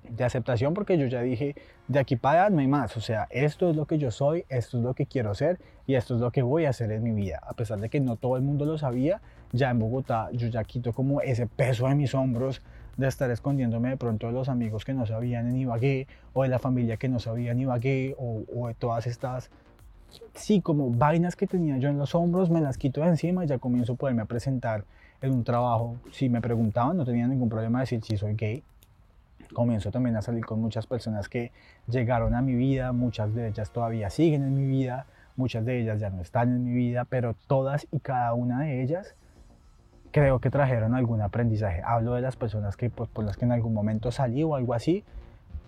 de 0.09 0.25
aceptación 0.25 0.75
porque 0.75 0.99
yo 0.99 1.07
ya 1.07 1.23
dije, 1.23 1.55
de 1.89 1.99
aquí 1.99 2.17
para 2.17 2.45
allá 2.45 2.51
no 2.55 2.61
hay 2.61 2.67
más, 2.67 2.97
o 2.97 3.01
sea, 3.01 3.27
esto 3.31 3.71
es 3.71 3.77
lo 3.77 3.87
que 3.87 3.99
yo 3.99 4.11
soy, 4.11 4.45
esto 4.49 4.79
es 4.79 4.85
lo 4.85 4.95
que 4.95 5.07
quiero 5.07 5.35
ser 5.35 5.59
y 5.87 5.95
esto 5.95 6.15
es 6.15 6.21
lo 6.21 6.31
que 6.31 6.43
voy 6.43 6.67
a 6.67 6.71
hacer 6.71 6.91
en 6.93 7.03
mi 7.03 7.13
vida. 7.13 7.41
A 7.43 7.55
pesar 7.55 7.81
de 7.81 7.89
que 7.89 8.01
no 8.01 8.17
todo 8.17 8.37
el 8.37 8.43
mundo 8.43 8.65
lo 8.65 8.79
sabía, 8.79 9.21
ya 9.53 9.71
en 9.71 9.79
Bogotá 9.79 10.29
yo 10.33 10.49
ya 10.49 10.65
quito 10.65 10.93
como 10.93 11.21
ese 11.21 11.47
peso 11.47 11.89
de 11.89 11.95
mis 11.95 12.15
hombros 12.15 12.63
de 12.97 13.09
estar 13.09 13.31
escondiéndome 13.31 13.91
de 13.91 13.97
pronto 13.97 14.27
de 14.27 14.33
los 14.33 14.49
amigos 14.49 14.85
que 14.85 14.95
no 14.95 15.05
sabían 15.07 15.49
en 15.49 15.57
Ibagué 15.57 16.07
o 16.33 16.43
de 16.43 16.49
la 16.49 16.59
familia 16.59 16.97
que 16.97 17.09
no 17.09 17.19
sabía 17.19 17.53
en 17.53 17.61
Ibagué 17.61 18.15
o, 18.19 18.45
o 18.55 18.69
de 18.69 18.75
todas 18.75 19.07
estas, 19.07 19.51
sí, 20.35 20.61
como 20.61 20.91
vainas 20.91 21.35
que 21.35 21.47
tenía 21.47 21.79
yo 21.79 21.89
en 21.89 21.99
los 21.99 22.15
hombros, 22.15 22.51
me 22.51 22.61
las 22.61 22.79
quito 22.79 23.01
de 23.01 23.09
encima 23.09 23.45
y 23.45 23.49
ya 23.49 23.59
comienzo 23.59 23.95
a 23.95 23.97
poderme 23.97 24.27
presentar 24.27 24.85
en 25.21 25.33
un 25.33 25.45
trabajo. 25.45 25.97
Si 26.13 26.29
me 26.29 26.41
preguntaban, 26.41 26.97
no 26.97 27.05
tenía 27.05 27.27
ningún 27.27 27.49
problema 27.49 27.79
de 27.79 27.83
decir 27.83 28.05
si 28.05 28.17
soy 28.17 28.35
gay 28.35 28.63
comienzo 29.55 29.91
también 29.91 30.17
a 30.17 30.23
salir 30.23 30.45
con 30.45 30.61
muchas 30.61 30.87
personas 30.87 31.31
que 31.31 31.53
llegaron 31.89 32.35
a 32.35 32.43
mi 32.43 32.55
vida, 32.55 32.93
muchas 32.93 33.35
de 33.35 33.49
ellas 33.49 33.71
todavía 33.71 34.11
siguen 34.11 34.43
en 34.43 34.55
mi 34.55 34.67
vida, 34.67 35.07
muchas 35.37 35.65
de 35.65 35.81
ellas 35.81 35.99
ya 35.99 36.11
no 36.11 36.21
están 36.21 36.51
en 36.51 36.65
mi 36.65 36.75
vida, 36.75 37.07
pero 37.07 37.35
todas 37.47 37.87
y 37.91 38.01
cada 38.01 38.35
una 38.35 38.61
de 38.61 38.83
ellas 38.83 39.15
creo 40.11 40.39
que 40.39 40.51
trajeron 40.51 40.95
algún 40.95 41.23
aprendizaje. 41.23 41.83
Hablo 41.85 42.15
de 42.15 42.21
las 42.21 42.37
personas 42.37 42.77
que, 42.77 42.91
pues, 42.91 43.09
por 43.09 43.25
las 43.25 43.37
que 43.37 43.47
en 43.47 43.53
algún 43.53 43.75
momento 43.75 44.13
salí 44.13 44.43
o 44.43 44.55
algo 44.55 44.75
así, 44.75 45.05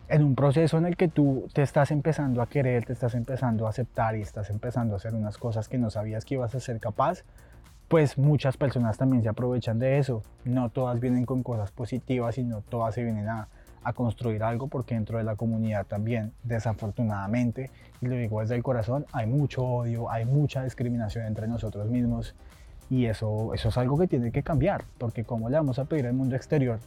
en 0.08 0.22
un 0.22 0.36
proceso 0.36 0.78
en 0.78 0.86
el 0.86 0.96
que 0.96 1.08
tú 1.08 1.48
te 1.52 1.62
estás 1.62 1.90
empezando 1.90 2.40
a 2.40 2.46
querer, 2.46 2.84
te 2.84 2.92
estás 2.92 3.14
empezando 3.14 3.66
a 3.66 3.70
aceptar 3.70 4.14
y 4.16 4.22
estás 4.22 4.50
empezando 4.50 4.94
a 4.94 4.98
hacer 4.98 5.14
unas 5.14 5.36
cosas 5.36 5.68
que 5.68 5.78
no 5.78 5.90
sabías 5.90 6.24
que 6.24 6.34
ibas 6.34 6.54
a 6.54 6.60
ser 6.60 6.78
capaz, 6.78 7.24
pues 7.88 8.18
muchas 8.18 8.56
personas 8.56 8.98
también 8.98 9.22
se 9.22 9.28
aprovechan 9.28 9.78
de 9.80 9.98
eso. 9.98 10.22
No 10.44 10.70
todas 10.70 11.00
vienen 11.00 11.24
con 11.24 11.42
cosas 11.42 11.72
positivas, 11.72 12.36
sino 12.36 12.60
todas 12.60 12.94
se 12.94 13.02
vienen 13.02 13.28
a, 13.28 13.48
a 13.86 13.92
construir 13.92 14.42
algo 14.42 14.66
porque 14.66 14.96
dentro 14.96 15.16
de 15.18 15.22
la 15.22 15.36
comunidad 15.36 15.86
también, 15.86 16.32
desafortunadamente, 16.42 17.70
y 18.00 18.06
lo 18.06 18.16
digo 18.16 18.40
desde 18.40 18.56
el 18.56 18.62
corazón, 18.64 19.06
hay 19.12 19.26
mucho 19.28 19.64
odio, 19.64 20.10
hay 20.10 20.24
mucha 20.24 20.64
discriminación 20.64 21.24
entre 21.24 21.46
nosotros 21.46 21.88
mismos 21.88 22.34
y 22.90 23.06
eso, 23.06 23.54
eso 23.54 23.68
es 23.68 23.78
algo 23.78 23.96
que 23.96 24.08
tiene 24.08 24.32
que 24.32 24.42
cambiar, 24.42 24.84
porque 24.98 25.22
¿cómo 25.22 25.48
le 25.48 25.56
vamos 25.56 25.78
a 25.78 25.84
pedir 25.84 26.08
al 26.08 26.14
mundo 26.14 26.34
exterior 26.34 26.80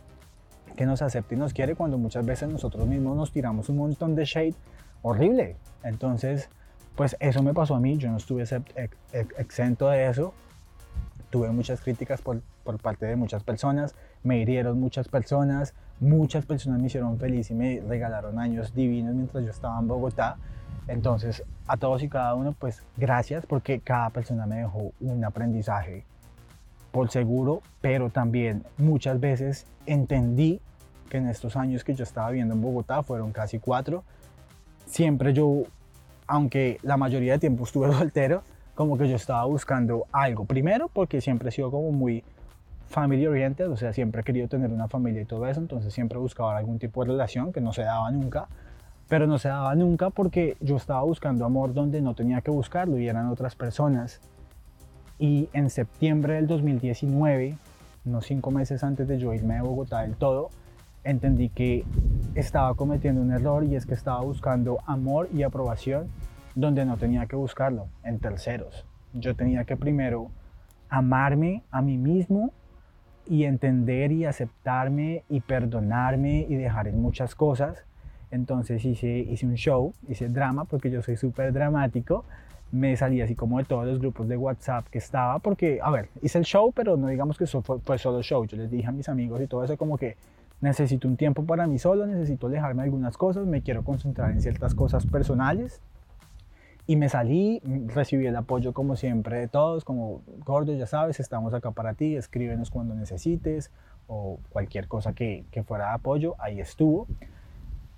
que 0.75 0.85
nos 0.85 1.01
acepte 1.01 1.35
y 1.35 1.37
nos 1.37 1.53
quiere 1.53 1.73
cuando 1.73 1.97
muchas 1.97 2.25
veces 2.25 2.49
nosotros 2.49 2.85
mismos 2.85 3.15
nos 3.15 3.31
tiramos 3.31 3.69
un 3.69 3.77
montón 3.77 4.13
de 4.15 4.25
shade 4.25 4.55
horrible? 5.01 5.55
Entonces, 5.85 6.49
pues 6.97 7.15
eso 7.21 7.41
me 7.41 7.53
pasó 7.53 7.75
a 7.75 7.79
mí, 7.79 7.97
yo 7.97 8.11
no 8.11 8.17
estuve 8.17 8.43
exento 9.37 9.87
de 9.87 10.09
eso, 10.09 10.33
tuve 11.29 11.49
muchas 11.51 11.79
críticas 11.79 12.21
por, 12.21 12.41
por 12.65 12.77
parte 12.77 13.05
de 13.05 13.15
muchas 13.15 13.41
personas, 13.41 13.95
me 14.21 14.39
hirieron 14.39 14.81
muchas 14.81 15.07
personas, 15.07 15.73
muchas 15.99 16.45
personas 16.45 16.79
me 16.79 16.87
hicieron 16.87 17.17
feliz 17.17 17.51
y 17.51 17.53
me 17.53 17.81
regalaron 17.81 18.39
años 18.39 18.73
divinos 18.73 19.13
mientras 19.15 19.43
yo 19.43 19.51
estaba 19.51 19.79
en 19.79 19.87
Bogotá. 19.87 20.37
Entonces, 20.87 21.43
a 21.67 21.77
todos 21.77 22.01
y 22.01 22.09
cada 22.09 22.33
uno, 22.35 22.55
pues 22.57 22.83
gracias 22.97 23.45
porque 23.45 23.79
cada 23.79 24.09
persona 24.09 24.45
me 24.45 24.57
dejó 24.57 24.91
un 24.99 25.23
aprendizaje 25.23 26.03
por 26.91 27.11
seguro, 27.11 27.61
pero 27.81 28.09
también 28.09 28.63
muchas 28.77 29.19
veces 29.19 29.67
entendí 29.85 30.61
que 31.09 31.17
en 31.17 31.27
estos 31.27 31.55
años 31.55 31.83
que 31.83 31.93
yo 31.93 32.03
estaba 32.03 32.29
viviendo 32.29 32.53
en 32.53 32.61
Bogotá, 32.61 33.03
fueron 33.03 33.31
casi 33.31 33.59
cuatro, 33.59 34.03
siempre 34.85 35.33
yo, 35.33 35.63
aunque 36.27 36.79
la 36.81 36.97
mayoría 36.97 37.33
de 37.33 37.39
tiempo 37.39 37.63
estuve 37.63 37.91
soltero, 37.93 38.43
como 38.75 38.97
que 38.97 39.09
yo 39.09 39.15
estaba 39.15 39.43
buscando 39.45 40.05
algo. 40.11 40.45
Primero 40.45 40.87
porque 40.87 41.19
siempre 41.19 41.49
he 41.49 41.51
sido 41.51 41.69
como 41.69 41.91
muy 41.91 42.23
family 42.89 43.25
oriented, 43.27 43.69
o 43.69 43.77
sea, 43.77 43.93
siempre 43.93 44.21
he 44.21 44.23
querido 44.23 44.47
tener 44.47 44.71
una 44.71 44.87
familia 44.87 45.21
y 45.21 45.25
todo 45.25 45.47
eso, 45.47 45.59
entonces 45.59 45.93
siempre 45.93 46.17
buscaba 46.17 46.57
algún 46.57 46.79
tipo 46.79 47.03
de 47.03 47.11
relación 47.11 47.53
que 47.53 47.61
no 47.61 47.71
se 47.71 47.83
daba 47.83 48.11
nunca, 48.11 48.47
pero 49.07 49.27
no 49.27 49.37
se 49.37 49.49
daba 49.49 49.73
nunca 49.75 50.09
porque 50.09 50.57
yo 50.59 50.75
estaba 50.75 51.03
buscando 51.03 51.45
amor 51.45 51.73
donde 51.73 52.01
no 52.01 52.15
tenía 52.15 52.41
que 52.41 52.51
buscarlo 52.51 52.97
y 52.97 53.07
eran 53.07 53.27
otras 53.27 53.55
personas. 53.55 54.19
Y 55.19 55.49
en 55.53 55.69
septiembre 55.69 56.35
del 56.35 56.47
2019, 56.47 57.57
unos 58.05 58.25
cinco 58.25 58.51
meses 58.51 58.83
antes 58.83 59.07
de 59.07 59.19
yo 59.19 59.33
irme 59.33 59.55
de 59.55 59.61
Bogotá 59.61 60.01
del 60.01 60.15
todo, 60.15 60.49
entendí 61.03 61.49
que 61.49 61.85
estaba 62.35 62.73
cometiendo 62.75 63.21
un 63.21 63.31
error 63.31 63.63
y 63.63 63.75
es 63.75 63.85
que 63.85 63.93
estaba 63.93 64.21
buscando 64.21 64.79
amor 64.85 65.29
y 65.33 65.43
aprobación 65.43 66.07
donde 66.55 66.85
no 66.85 66.97
tenía 66.97 67.25
que 67.27 67.35
buscarlo, 67.35 67.87
en 68.03 68.19
terceros. 68.19 68.85
Yo 69.13 69.35
tenía 69.35 69.63
que 69.65 69.77
primero 69.77 70.29
amarme 70.89 71.63
a 71.71 71.81
mí 71.81 71.97
mismo 71.97 72.51
y 73.29 73.43
entender 73.43 74.11
y 74.11 74.25
aceptarme 74.25 75.23
y 75.29 75.41
perdonarme 75.41 76.47
y 76.49 76.55
dejar 76.55 76.87
en 76.87 76.99
muchas 76.99 77.35
cosas. 77.35 77.85
Entonces 78.31 78.83
hice, 78.83 79.19
hice 79.19 79.45
un 79.45 79.55
show, 79.55 79.93
hice 80.07 80.27
drama 80.27 80.65
porque 80.65 80.89
yo 80.89 81.01
soy 81.01 81.15
súper 81.15 81.53
dramático. 81.53 82.25
Me 82.71 82.97
salí 82.97 83.21
así 83.21 83.35
como 83.35 83.59
de 83.59 83.65
todos 83.65 83.87
los 83.87 83.99
grupos 83.99 84.27
de 84.27 84.35
WhatsApp 84.35 84.87
que 84.89 84.97
estaba 84.97 85.39
porque, 85.39 85.79
a 85.81 85.91
ver, 85.91 86.09
hice 86.21 86.39
el 86.39 86.43
show, 86.43 86.71
pero 86.75 86.97
no 86.97 87.07
digamos 87.07 87.37
que 87.37 87.43
eso 87.43 87.61
fue, 87.61 87.79
fue 87.79 87.97
solo 87.99 88.21
show. 88.23 88.45
Yo 88.45 88.57
les 88.57 88.69
dije 88.69 88.87
a 88.87 88.91
mis 88.91 89.09
amigos 89.09 89.41
y 89.41 89.47
todo 89.47 89.63
eso 89.63 89.77
como 89.77 89.97
que 89.97 90.17
necesito 90.61 91.07
un 91.07 91.15
tiempo 91.15 91.43
para 91.45 91.67
mí 91.67 91.79
solo, 91.79 92.05
necesito 92.05 92.47
alejarme 92.47 92.81
de 92.81 92.85
algunas 92.85 93.15
cosas, 93.15 93.45
me 93.45 93.61
quiero 93.61 93.83
concentrar 93.83 94.31
en 94.31 94.41
ciertas 94.41 94.75
cosas 94.75 95.05
personales. 95.05 95.81
Y 96.89 96.95
me 96.95 97.07
salí, 97.07 97.61
recibí 97.93 98.25
el 98.25 98.35
apoyo 98.35 98.73
como 98.73 98.95
siempre 98.95 99.37
de 99.37 99.47
todos, 99.47 99.85
como 99.85 100.23
gordo, 100.43 100.73
ya 100.73 100.87
sabes, 100.87 101.19
estamos 101.19 101.53
acá 101.53 101.69
para 101.69 101.93
ti, 101.93 102.15
escríbenos 102.15 102.71
cuando 102.71 102.95
necesites 102.95 103.69
o 104.07 104.39
cualquier 104.49 104.87
cosa 104.87 105.13
que, 105.13 105.45
que 105.51 105.61
fuera 105.61 105.89
de 105.89 105.93
apoyo, 105.93 106.33
ahí 106.39 106.59
estuvo. 106.59 107.05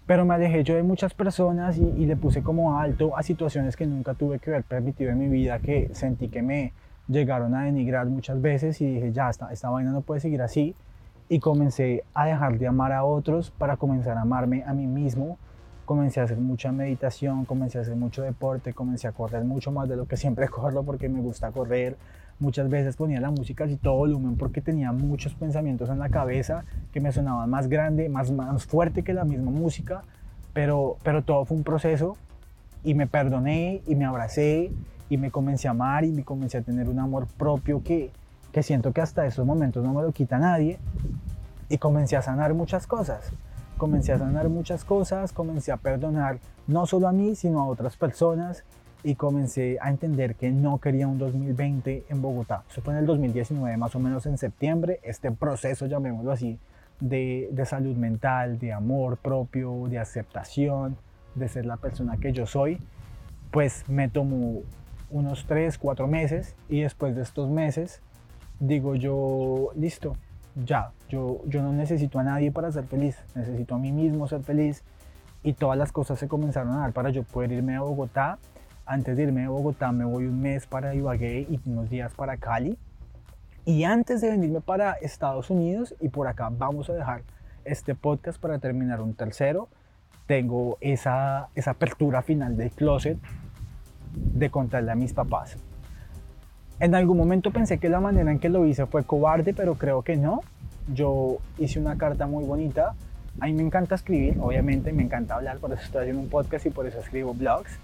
Pero 0.06 0.26
me 0.26 0.34
alejé 0.34 0.66
yo 0.66 0.76
de 0.76 0.84
muchas 0.84 1.14
personas 1.14 1.78
y, 1.78 1.84
y, 1.84 2.06
le 2.06 2.18
puse 2.18 2.44
como 2.44 2.78
alto 2.78 3.16
a 3.16 3.24
situaciones 3.24 3.78
que 3.78 3.88
nunca 3.88 4.14
tuve 4.14 4.40
que 4.40 4.50
haber 4.50 4.64
permitido 4.66 5.10
en 5.12 5.20
mi 5.20 5.30
vida, 5.30 5.60
que 5.60 5.90
sentí 5.94 6.28
que 6.28 6.42
me 6.42 6.74
llegaron 7.08 7.56
a 7.56 7.64
denigrar 7.64 8.08
muchas 8.08 8.42
veces 8.42 8.82
y 8.82 8.96
dije, 8.96 9.14
ya, 9.14 9.30
esta, 9.30 9.54
esta 9.54 9.70
vaina 9.70 9.92
no 9.92 10.02
puede 10.02 10.20
seguir 10.20 10.42
así 10.42 10.76
y 11.30 11.40
comencé 11.40 12.04
a 12.14 12.26
dejar 12.26 12.60
de 12.60 12.68
amar 12.68 12.92
a 12.92 13.06
otros 13.06 13.52
para 13.52 13.78
comenzar 13.78 14.18
a 14.18 14.24
amarme 14.24 14.66
a 14.68 14.74
mí 14.74 14.86
mismo. 14.86 15.38
Comencé 15.92 16.22
a 16.22 16.24
hacer 16.24 16.38
mucha 16.38 16.72
meditación, 16.72 17.44
comencé 17.44 17.78
a 17.78 17.82
hacer 17.82 17.98
mucho 17.98 18.22
deporte, 18.22 18.72
comencé 18.72 19.10
a 19.10 19.12
correr 19.12 19.44
mucho 19.44 19.74
más 19.74 19.90
de 19.90 19.98
lo 19.98 20.06
que 20.06 20.16
siempre 20.16 20.48
corro 20.50 20.84
porque 20.84 21.10
me 21.10 21.20
gusta 21.20 21.52
correr. 21.52 21.98
Muchas 22.40 22.70
veces 22.70 22.96
ponía 22.96 23.20
la 23.20 23.30
música 23.30 23.66
así 23.66 23.76
todo 23.76 23.96
volumen 23.96 24.38
porque 24.38 24.62
tenía 24.62 24.94
muchos 24.94 25.34
pensamientos 25.34 25.90
en 25.90 26.00
la 26.00 26.08
cabeza 26.08 26.64
que 26.94 27.02
me 27.02 27.12
sonaban 27.12 27.50
más 27.50 27.68
grande, 27.68 28.08
más, 28.08 28.32
más 28.32 28.66
fuerte 28.66 29.04
que 29.04 29.14
la 29.14 29.26
misma 29.26 29.52
música, 29.52 30.04
pero, 30.54 30.96
pero 31.04 31.24
todo 31.24 31.44
fue 31.44 31.58
un 31.58 31.64
proceso 31.64 32.16
y 32.86 32.94
me 32.94 33.06
perdoné 33.06 33.82
y 33.86 33.96
me 33.96 34.06
abracé 34.06 34.72
y 35.10 35.18
me 35.18 35.30
comencé 35.30 35.68
a 35.68 35.72
amar 35.72 36.06
y 36.06 36.14
me 36.14 36.24
comencé 36.24 36.60
a 36.60 36.62
tener 36.62 36.88
un 36.88 37.00
amor 37.00 37.28
propio 37.38 37.84
que, 37.84 38.12
que 38.54 38.64
siento 38.64 38.94
que 38.94 39.02
hasta 39.02 39.26
esos 39.26 39.46
momentos 39.46 39.84
no 39.84 39.94
me 39.94 40.02
lo 40.04 40.14
quita 40.14 40.40
nadie. 40.40 40.80
Y 41.68 41.80
comencé 41.80 42.16
a 42.16 42.22
sanar 42.22 42.54
muchas 42.54 42.88
cosas. 42.88 43.34
Comencé 43.82 44.13
a 44.13 44.20
sanar 44.20 44.48
muchas 44.48 44.86
cosas, 44.86 45.34
comencé 45.34 45.72
a 45.72 45.78
perdonar 45.78 46.38
no 46.67 46.86
solo 46.86 47.08
a 47.08 47.12
mí, 47.12 47.34
sino 47.34 47.62
a 47.62 47.65
otras 47.65 47.98
personas. 47.98 48.63
Y 49.04 49.15
comencé 49.15 49.80
a 49.82 49.89
entender 49.89 50.36
que 50.36 50.52
no 50.52 50.78
quería 50.78 51.08
un 51.08 51.17
2020 51.17 52.06
en 52.08 52.22
Bogotá. 52.22 52.63
Eso 52.70 52.84
fue 52.84 52.94
en 52.94 53.00
el 53.00 53.08
2019, 53.08 53.76
más 53.78 53.96
o 53.96 54.00
menos 54.00 54.28
en 54.28 54.38
septiembre. 54.38 55.00
Este 55.02 55.32
proceso, 55.32 55.88
llamémoslo 55.88 56.32
así, 56.32 56.60
de, 57.00 57.50
de 57.52 57.65
salud 57.65 57.98
mental, 57.98 58.60
de 58.60 58.72
amor 58.72 59.17
propio, 59.17 59.88
de 59.88 59.98
aceptación, 59.98 60.96
de 61.34 61.48
ser 61.48 61.65
la 61.65 61.78
persona 61.78 62.17
que 62.17 62.34
yo 62.34 62.46
soy, 62.46 62.78
pues 63.50 63.89
me 63.89 64.10
tomó 64.10 64.62
unos 65.10 65.48
3, 65.48 65.80
4 65.80 66.08
meses 66.08 66.56
y 66.70 66.82
después 66.82 67.15
de 67.15 67.24
estos 67.24 67.50
meses 67.50 68.00
digo 68.60 68.94
yo, 68.94 69.72
listo, 69.76 70.17
ya, 70.56 70.92
yo, 71.10 71.42
yo 71.46 71.62
no 71.62 71.72
necesito 71.72 72.20
a 72.20 72.24
nadie 72.24 72.52
para 72.52 72.72
ser 72.72 72.86
feliz, 72.86 73.18
necesito 73.36 73.76
a 73.76 73.80
mí 73.80 73.92
mismo 73.92 74.28
ser 74.28 74.44
feliz 74.44 74.84
y 75.44 75.54
todas 75.54 75.78
las 75.78 75.92
cosas 75.92 76.20
se 76.20 76.28
comenzaron 76.28 76.74
a 76.74 76.80
dar 76.80 76.94
para 76.94 77.10
yo 77.10 77.24
poder 77.24 77.52
irme 77.52 77.76
a 77.76 77.82
Bogotá. 77.82 78.38
Antes 78.86 79.16
de 79.16 79.24
irme 79.24 79.46
a 79.46 79.50
Bogotá 79.50 79.92
me 79.92 80.06
voy 80.06 80.26
un 80.26 80.42
mes 80.42 80.68
para 80.68 80.94
Ibagué 80.94 81.48
y 81.50 81.60
unos 81.66 81.90
días 81.90 82.14
para 82.14 82.38
Cali. 82.38 82.78
Y 83.66 83.84
antes 83.84 84.22
de 84.22 84.30
venirme 84.30 84.62
para 84.62 84.94
Estados 84.94 85.50
Unidos 85.50 85.96
y 86.00 86.10
por 86.10 86.28
acá 86.28 86.50
vamos 86.52 86.90
a 86.90 86.94
dejar 86.94 87.24
este 87.64 87.96
podcast 87.96 88.42
para 88.42 88.58
terminar 88.60 89.02
un 89.02 89.14
tercero, 89.14 89.70
tengo 90.26 90.78
esa, 90.82 91.50
esa 91.56 91.72
apertura 91.72 92.22
final 92.24 92.58
del 92.58 92.72
closet 92.72 93.18
de 94.14 94.50
contarle 94.50 94.92
a 94.92 94.96
mis 94.96 95.14
papás 95.14 95.58
en 96.82 96.96
algún 96.96 97.15
momento 97.15 97.52
pensé 97.52 97.78
que 97.78 97.89
la 97.89 98.00
manera 98.00 98.32
en 98.32 98.39
que 98.39 98.50
lo 98.50 98.65
hice 98.65 98.88
fue 98.88 99.04
cobarde, 99.04 99.54
pero 99.54 99.76
creo 99.76 100.02
que 100.02 100.17
no. 100.17 100.41
Yo 100.91 101.38
hice 101.60 101.80
una 101.80 101.96
carta 101.96 102.26
muy 102.26 102.44
bonita. 102.44 102.96
A 103.39 103.46
mí 103.46 103.54
me 103.54 103.62
encanta 103.62 103.94
escribir, 103.94 104.38
obviamente, 104.41 104.91
me 104.91 105.04
encanta 105.04 105.36
hablar, 105.36 105.60
por 105.60 105.72
eso 105.72 105.84
estoy 105.84 106.02
haciendo 106.02 106.24
un 106.24 106.30
podcast 106.30 106.65
y 106.65 106.72
por 106.72 106.88
eso 106.88 107.00
escribo 107.00 107.36
blogs. 107.36 107.78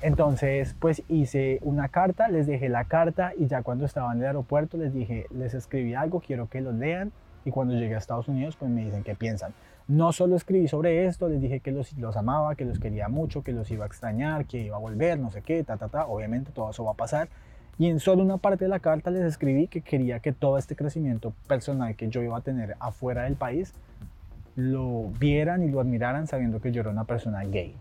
Entonces, 0.00 0.74
pues 0.80 1.02
hice 1.10 1.58
una 1.60 1.88
carta, 1.88 2.28
les 2.28 2.46
dejé 2.46 2.70
la 2.70 2.84
carta 2.84 3.32
y 3.36 3.46
ya 3.46 3.62
cuando 3.62 3.84
estaba 3.84 4.10
en 4.14 4.20
el 4.20 4.26
aeropuerto 4.28 4.78
les 4.78 4.94
dije, 4.94 5.26
les 5.36 5.52
escribí 5.52 5.92
algo, 5.92 6.20
quiero 6.20 6.48
que 6.48 6.62
lo 6.62 6.72
lean. 6.72 7.12
Y 7.44 7.50
cuando 7.50 7.74
llegué 7.74 7.94
a 7.94 7.98
Estados 7.98 8.28
Unidos, 8.28 8.56
pues 8.58 8.70
me 8.70 8.86
dicen 8.86 9.02
qué 9.02 9.14
piensan. 9.14 9.52
No 9.86 10.12
solo 10.12 10.36
escribí 10.36 10.66
sobre 10.66 11.04
esto, 11.04 11.28
les 11.28 11.42
dije 11.42 11.60
que 11.60 11.72
los, 11.72 11.92
los 11.98 12.16
amaba, 12.16 12.54
que 12.54 12.64
los 12.64 12.78
quería 12.78 13.08
mucho, 13.08 13.42
que 13.42 13.52
los 13.52 13.70
iba 13.70 13.84
a 13.84 13.86
extrañar, 13.86 14.46
que 14.46 14.60
iba 14.60 14.76
a 14.76 14.80
volver, 14.80 15.18
no 15.18 15.30
sé 15.30 15.42
qué, 15.42 15.62
ta, 15.62 15.76
ta, 15.76 15.88
ta. 15.88 16.06
Obviamente 16.06 16.52
todo 16.52 16.70
eso 16.70 16.84
va 16.84 16.92
a 16.92 16.94
pasar 16.94 17.28
y 17.80 17.86
en 17.86 17.98
solo 17.98 18.22
una 18.22 18.36
parte 18.36 18.66
de 18.66 18.68
la 18.68 18.78
carta 18.78 19.10
les 19.10 19.24
escribí 19.24 19.66
que 19.66 19.80
quería 19.80 20.20
que 20.20 20.32
todo 20.32 20.58
este 20.58 20.76
crecimiento 20.76 21.32
personal 21.48 21.96
que 21.96 22.10
yo 22.10 22.22
iba 22.22 22.36
a 22.36 22.42
tener 22.42 22.76
afuera 22.78 23.22
del 23.22 23.36
país 23.36 23.72
lo 24.54 25.08
vieran 25.18 25.62
y 25.62 25.70
lo 25.70 25.80
admiraran 25.80 26.26
sabiendo 26.26 26.60
que 26.60 26.72
yo 26.72 26.82
era 26.82 26.90
una 26.90 27.04
persona 27.04 27.42
gay. 27.44 27.74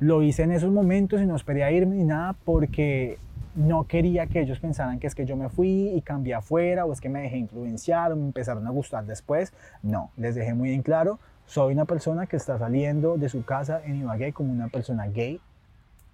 Lo 0.00 0.24
hice 0.24 0.42
en 0.42 0.50
esos 0.50 0.72
momentos 0.72 1.20
y 1.20 1.26
no 1.26 1.36
esperé 1.36 1.62
a 1.62 1.70
irme 1.70 1.98
ni 1.98 2.04
nada 2.04 2.34
porque 2.44 3.18
no 3.54 3.84
quería 3.84 4.26
que 4.26 4.40
ellos 4.40 4.58
pensaran 4.58 4.98
que 4.98 5.06
es 5.06 5.14
que 5.14 5.24
yo 5.24 5.36
me 5.36 5.50
fui 5.50 5.92
y 5.94 6.00
cambié 6.02 6.34
afuera 6.34 6.84
o 6.84 6.92
es 6.92 7.00
que 7.00 7.08
me 7.08 7.20
dejé 7.20 7.36
influenciar 7.36 8.10
o 8.10 8.16
me 8.16 8.24
empezaron 8.24 8.66
a 8.66 8.70
gustar 8.70 9.06
después. 9.06 9.52
No, 9.84 10.10
les 10.16 10.34
dejé 10.34 10.52
muy 10.52 10.72
en 10.72 10.82
claro, 10.82 11.20
soy 11.46 11.74
una 11.74 11.84
persona 11.84 12.26
que 12.26 12.36
está 12.36 12.58
saliendo 12.58 13.18
de 13.18 13.28
su 13.28 13.44
casa 13.44 13.82
en 13.84 14.00
Ibagué 14.00 14.32
como 14.32 14.52
una 14.52 14.66
persona 14.66 15.06
gay 15.06 15.40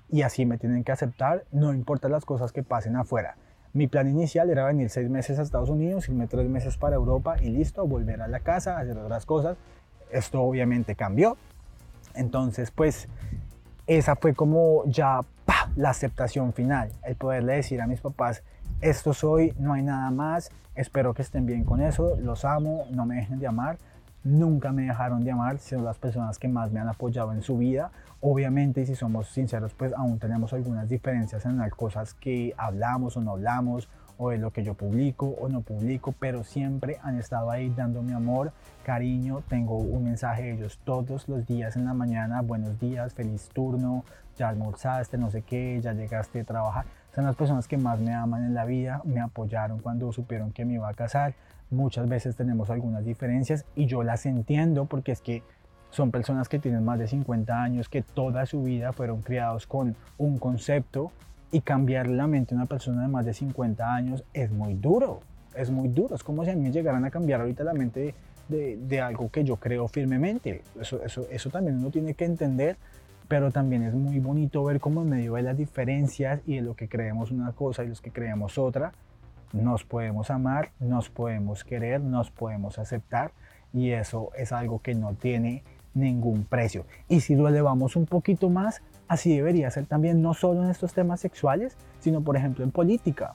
y 0.09 0.23
así 0.23 0.47
me 0.47 0.59
tienen 0.59 0.85
que 0.85 0.93
aceptar, 0.93 1.45
no 1.53 1.75
importa 1.75 2.09
las 2.09 2.25
cosas 2.25 2.53
que 2.53 2.63
pasen 2.63 2.97
afuera. 2.97 3.37
Mi 3.73 3.89
plan 3.89 4.09
inicial 4.09 4.49
era 4.49 4.65
venir 4.65 4.89
seis 4.89 5.11
meses 5.11 5.39
a 5.39 5.43
Estados 5.43 5.69
Unidos, 5.69 6.09
irme 6.09 6.27
tres 6.27 6.49
meses 6.49 6.77
para 6.77 6.97
Europa 6.97 7.37
y 7.43 7.51
listo, 7.51 7.87
volver 7.87 8.23
a 8.23 8.29
la 8.29 8.41
casa, 8.41 8.79
hacer 8.79 8.97
otras 8.97 9.27
cosas. 9.27 9.59
Esto 10.11 10.41
obviamente 10.41 10.95
cambió. 10.95 11.37
Entonces, 12.15 12.71
pues, 12.71 13.09
esa 13.87 14.17
fue 14.17 14.35
como 14.35 14.85
ya 14.87 15.21
la 15.77 15.91
aceptación 15.91 16.53
final, 16.53 16.91
el 17.05 17.17
poderle 17.17 17.55
decir 17.55 17.83
a 17.83 17.87
mis 17.87 18.01
papás, 18.01 18.43
esto 18.81 19.13
soy, 19.13 19.53
no 19.59 19.75
hay 19.75 19.83
nada 19.83 20.11
más, 20.11 20.51
espero 20.75 21.13
que 21.13 21.23
estén 21.23 21.45
bien 21.45 21.65
con 21.65 21.83
eso, 21.83 22.17
los 22.21 22.45
amo, 22.45 22.87
no 22.91 23.05
me 23.05 23.17
dejen 23.17 23.39
de 23.39 23.47
amar 23.47 23.79
nunca 24.27 24.73
me 24.73 24.83
dejaron 24.83 25.25
de 25.25 25.31
amar, 25.31 25.59
son 25.59 25.85
las 25.85 25.99
personas 25.99 26.39
que 26.39 26.49
más 26.49 26.73
me 26.73 26.81
han 26.81 26.89
apoyado 26.89 27.33
en 27.33 27.43
su 27.43 27.57
vida. 27.57 27.91
Obviamente, 28.21 28.85
si 28.85 28.95
somos 28.95 29.29
sinceros, 29.29 29.73
pues 29.75 29.93
aún 29.95 30.19
tenemos 30.19 30.53
algunas 30.53 30.89
diferencias 30.89 31.47
en 31.47 31.59
las 31.59 31.73
cosas 31.73 32.15
que 32.15 32.53
hablamos 32.57 33.17
o 33.17 33.21
no 33.21 33.33
hablamos, 33.33 33.89
o 34.19 34.31
de 34.31 34.39
lo 34.39 34.51
que 34.51 34.65
yo 34.65 34.75
publico 34.75 35.27
o 35.27 35.49
no 35.49 35.61
publico, 35.61 36.13
pero 36.19 36.43
siempre 36.43 36.99
han 37.03 37.19
estado 37.19 37.51
ahí 37.51 37.69
dándome 37.71 38.15
amor, 38.15 38.53
cariño. 38.83 39.43
Tengo 39.49 39.77
un 39.77 40.05
mensaje 40.05 40.45
de 40.45 40.53
ellos 40.53 40.81
todos 40.85 41.29
los 41.29 41.47
días 41.47 41.77
en 41.77 41.85
la 41.85 41.95
mañana, 41.95 42.41
buenos 42.43 42.81
días, 42.81 43.15
feliz 43.15 43.49
turno, 43.53 44.05
ya 44.37 44.49
almorzaste, 44.49 45.19
no 45.19 45.31
sé 45.31 45.43
qué, 45.43 45.81
ya 45.83 45.93
llegaste 45.93 46.41
a 46.41 46.45
trabajar. 46.45 46.87
son 47.15 47.25
las 47.25 47.37
personas 47.37 47.67
que 47.69 47.79
más 47.79 47.99
me 48.01 48.15
aman 48.15 48.45
en 48.45 48.55
la 48.55 48.65
vida, 48.65 49.01
me 49.05 49.21
apoyaron 49.21 49.81
cuando 49.81 50.13
supieron 50.13 50.53
que 50.53 50.65
me 50.65 50.75
iba 50.75 50.89
a 50.89 50.95
casar. 50.95 51.35
Muchas 51.71 52.09
veces 52.09 52.37
tenemos 52.37 52.71
algunas 52.71 53.05
diferencias 53.05 53.65
y 53.75 53.87
yo 53.87 54.03
las 54.03 54.25
entiendo 54.27 54.85
porque 54.85 55.13
es 55.13 55.21
que 55.21 55.43
son 55.91 56.11
personas 56.11 56.49
que 56.49 56.59
tienen 56.59 56.85
más 56.85 56.99
de 56.99 57.09
50 57.09 57.63
años, 57.63 57.89
que 57.89 58.03
toda 58.03 58.47
su 58.47 58.63
vida 58.63 58.93
fueron 58.93 59.23
criados 59.23 59.67
con 59.67 59.97
un 60.19 60.39
concepto 60.39 61.11
y 61.51 61.61
cambiar 61.61 62.07
la 62.07 62.27
mente 62.27 62.55
de 62.55 62.57
una 62.57 62.67
persona 62.67 63.03
de 63.03 63.09
más 63.09 63.25
de 63.25 63.35
50 63.35 63.95
años 63.95 64.25
es 64.33 64.51
muy 64.51 64.75
duro, 64.75 65.21
es 65.55 65.71
muy 65.71 65.89
duro. 65.89 66.15
Es 66.15 66.23
como 66.23 66.45
si 66.45 66.51
a 66.51 66.55
mí 66.55 66.63
me 66.63 66.73
llegaran 66.73 67.05
a 67.05 67.11
cambiar 67.11 67.41
ahorita 67.41 67.65
la 67.65 67.73
mente 67.73 68.15
de, 68.49 68.77
de, 68.77 69.01
algo 69.01 69.31
que 69.31 69.43
yo 69.43 69.57
creo 69.57 69.89
firmemente. 69.89 70.63
Eso, 70.81 71.03
eso, 71.03 71.27
eso 71.31 71.51
también 71.51 71.79
uno 71.79 71.91
tiene 71.91 72.15
que 72.15 72.25
entender, 72.25 72.77
pero 73.27 73.51
también 73.51 73.83
es 73.83 73.95
muy 73.95 74.19
bonito 74.19 74.65
ver 74.65 74.81
cómo 74.81 75.03
en 75.03 75.09
medio 75.09 75.35
de 75.35 75.43
las 75.43 75.57
diferencias 75.57 76.41
y 76.47 76.57
de 76.57 76.63
lo 76.63 76.75
que 76.75 76.89
creemos 76.89 77.31
una 77.31 77.53
cosa 77.53 77.85
y 77.85 77.89
los 77.89 78.01
que 78.01 78.11
creemos 78.11 78.59
otra, 78.59 78.93
nos 79.57 79.85
podemos 79.85 80.31
amar, 80.31 80.71
nos 80.81 81.09
podemos 81.09 81.65
querer, 81.65 82.01
nos 82.01 82.31
podemos 82.31 82.79
aceptar 82.79 83.33
y 83.73 83.91
eso 83.91 84.31
es 84.37 84.53
algo 84.53 84.81
que 84.81 84.95
no 84.95 85.15
tiene 85.15 85.63
ningún 85.95 86.45
precio. 86.45 86.85
Y 87.09 87.21
si 87.21 87.35
lo 87.35 87.49
elevamos 87.49 87.97
un 87.97 88.07
poquito 88.07 88.51
más, 88.51 88.83
así 89.09 89.35
debería 89.35 89.71
ser 89.71 89.87
también 89.87 90.23
no 90.23 90.35
solo 90.35 90.63
en 90.63 90.71
estos 90.71 90.93
temas 90.93 91.21
sexuales, 91.21 91.77
sino 92.01 92.21
por 92.21 92.37
ejemplo 92.37 92.65
en 92.65 92.71
política. 92.71 93.35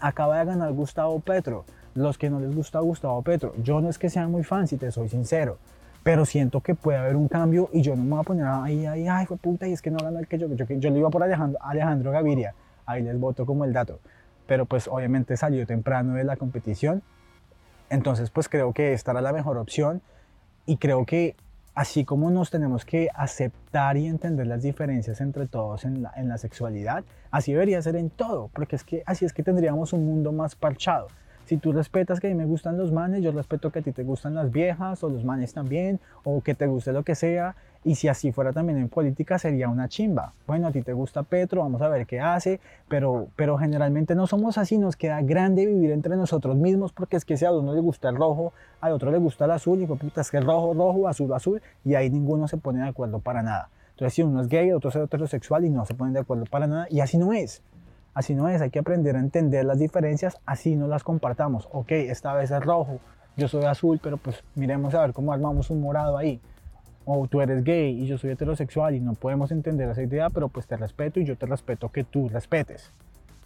Acaba 0.00 0.38
de 0.38 0.46
ganar 0.46 0.72
Gustavo 0.72 1.20
Petro. 1.20 1.64
Los 1.94 2.18
que 2.18 2.28
no 2.28 2.40
les 2.40 2.54
gusta 2.54 2.80
Gustavo 2.80 3.22
Petro, 3.22 3.54
yo 3.62 3.80
no 3.80 3.88
es 3.88 3.98
que 3.98 4.10
sean 4.10 4.30
muy 4.32 4.42
fan, 4.42 4.66
si 4.66 4.76
te 4.76 4.90
soy 4.90 5.08
sincero, 5.08 5.58
pero 6.02 6.26
siento 6.26 6.60
que 6.60 6.74
puede 6.74 6.98
haber 6.98 7.14
un 7.14 7.28
cambio 7.28 7.70
y 7.72 7.82
yo 7.82 7.94
no 7.94 8.02
me 8.02 8.10
voy 8.10 8.20
a 8.20 8.22
poner 8.24 8.46
ahí, 8.46 8.84
ahí, 8.84 9.06
ay, 9.06 9.26
fue 9.26 9.36
puta, 9.36 9.68
y 9.68 9.72
es 9.72 9.80
que 9.80 9.92
no 9.92 9.98
ganó 9.98 10.18
el 10.18 10.26
que 10.26 10.36
yo, 10.36 10.48
yo, 10.48 10.90
le 10.90 10.98
iba 10.98 11.08
por 11.08 11.22
Alejandro, 11.22 11.56
Alejandro 11.62 12.10
Gaviria, 12.10 12.52
ahí 12.84 13.00
les 13.00 13.18
voto 13.18 13.46
como 13.46 13.64
el 13.64 13.72
dato, 13.72 14.00
pero 14.46 14.66
pues 14.66 14.88
obviamente 14.88 15.36
salió 15.36 15.66
temprano 15.66 16.14
de 16.14 16.24
la 16.24 16.36
competición, 16.36 17.02
entonces 17.90 18.30
pues 18.30 18.48
creo 18.48 18.72
que 18.72 18.92
esta 18.92 19.12
era 19.12 19.20
la 19.20 19.32
mejor 19.32 19.58
opción 19.58 20.02
y 20.66 20.78
creo 20.78 21.04
que 21.04 21.36
así 21.74 22.04
como 22.04 22.30
nos 22.30 22.50
tenemos 22.50 22.84
que 22.84 23.08
aceptar 23.14 23.96
y 23.96 24.06
entender 24.06 24.46
las 24.46 24.62
diferencias 24.62 25.20
entre 25.20 25.46
todos 25.46 25.84
en 25.84 26.02
la, 26.02 26.12
en 26.16 26.28
la, 26.28 26.38
sexualidad, 26.38 27.04
así 27.30 27.52
debería 27.52 27.82
ser 27.82 27.96
en 27.96 28.10
todo, 28.10 28.48
porque 28.54 28.76
es 28.76 28.84
que 28.84 29.02
así 29.06 29.24
es 29.24 29.32
que 29.32 29.42
tendríamos 29.42 29.92
un 29.92 30.06
mundo 30.06 30.32
más 30.32 30.54
parchado. 30.54 31.08
Si 31.46 31.58
tú 31.58 31.72
respetas 31.72 32.20
que 32.20 32.28
a 32.28 32.30
mí 32.30 32.36
me 32.36 32.46
gustan 32.46 32.78
los 32.78 32.90
manes, 32.90 33.22
yo 33.22 33.30
respeto 33.30 33.70
que 33.70 33.80
a 33.80 33.82
ti 33.82 33.92
te 33.92 34.02
gustan 34.02 34.34
las 34.34 34.50
viejas 34.50 35.04
o 35.04 35.10
los 35.10 35.24
manes 35.24 35.52
también, 35.52 36.00
o 36.22 36.40
que 36.40 36.54
te 36.54 36.66
guste 36.66 36.92
lo 36.92 37.02
que 37.02 37.14
sea. 37.14 37.54
Y 37.84 37.96
si 37.96 38.08
así 38.08 38.32
fuera 38.32 38.54
también 38.54 38.78
en 38.78 38.88
política 38.88 39.38
sería 39.38 39.68
una 39.68 39.88
chimba. 39.88 40.32
Bueno, 40.46 40.68
a 40.68 40.72
ti 40.72 40.80
te 40.80 40.94
gusta 40.94 41.22
Petro, 41.22 41.60
vamos 41.60 41.82
a 41.82 41.88
ver 41.90 42.06
qué 42.06 42.18
hace, 42.18 42.60
pero, 42.88 43.28
pero 43.36 43.58
generalmente 43.58 44.14
no 44.14 44.26
somos 44.26 44.56
así, 44.56 44.78
nos 44.78 44.96
queda 44.96 45.20
grande 45.20 45.66
vivir 45.66 45.90
entre 45.90 46.16
nosotros 46.16 46.56
mismos 46.56 46.92
porque 46.92 47.18
es 47.18 47.26
que 47.26 47.36
si 47.36 47.44
a 47.44 47.52
uno 47.52 47.74
le 47.74 47.80
gusta 47.82 48.08
el 48.08 48.16
rojo, 48.16 48.54
al 48.80 48.92
otro 48.92 49.10
le 49.10 49.18
gusta 49.18 49.44
el 49.44 49.50
azul, 49.50 49.82
y 49.82 49.86
puta, 49.86 50.22
es 50.22 50.30
que 50.30 50.38
el 50.38 50.46
rojo, 50.46 50.72
rojo, 50.72 51.08
azul, 51.08 51.30
azul, 51.34 51.60
y 51.84 51.94
ahí 51.94 52.08
ninguno 52.08 52.48
se 52.48 52.56
pone 52.56 52.80
de 52.80 52.88
acuerdo 52.88 53.18
para 53.18 53.42
nada. 53.42 53.68
Entonces 53.90 54.14
si 54.14 54.22
uno 54.22 54.40
es 54.40 54.48
gay, 54.48 54.72
otro 54.72 54.88
es 54.88 54.96
heterosexual 54.96 55.66
y 55.66 55.68
no 55.68 55.84
se 55.84 55.92
ponen 55.92 56.14
de 56.14 56.20
acuerdo 56.20 56.46
para 56.46 56.66
nada, 56.66 56.86
y 56.88 57.00
así 57.00 57.18
no 57.18 57.34
es. 57.34 57.62
Así 58.14 58.34
no 58.34 58.48
es, 58.48 58.60
hay 58.62 58.70
que 58.70 58.78
aprender 58.78 59.16
a 59.16 59.18
entender 59.18 59.64
las 59.64 59.78
diferencias, 59.78 60.38
así 60.46 60.76
no 60.76 60.86
las 60.86 61.02
compartamos. 61.02 61.68
Ok, 61.72 61.90
esta 61.90 62.32
vez 62.32 62.52
es 62.52 62.64
rojo, 62.64 63.00
yo 63.36 63.48
soy 63.48 63.64
azul, 63.64 63.98
pero 64.00 64.16
pues 64.16 64.44
miremos 64.54 64.94
a 64.94 65.00
ver 65.00 65.12
cómo 65.12 65.32
armamos 65.32 65.68
un 65.70 65.80
morado 65.80 66.16
ahí. 66.16 66.40
O 67.04 67.26
tú 67.26 67.40
eres 67.40 67.64
gay 67.64 68.02
y 68.02 68.06
yo 68.06 68.16
soy 68.16 68.30
heterosexual 68.30 68.94
y 68.94 69.00
no 69.00 69.14
podemos 69.14 69.50
entender 69.50 69.90
esa 69.90 70.02
idea, 70.02 70.30
pero 70.30 70.48
pues 70.48 70.66
te 70.66 70.76
respeto 70.76 71.18
y 71.18 71.24
yo 71.24 71.36
te 71.36 71.46
respeto 71.46 71.90
que 71.90 72.04
tú 72.04 72.28
respetes. 72.28 72.92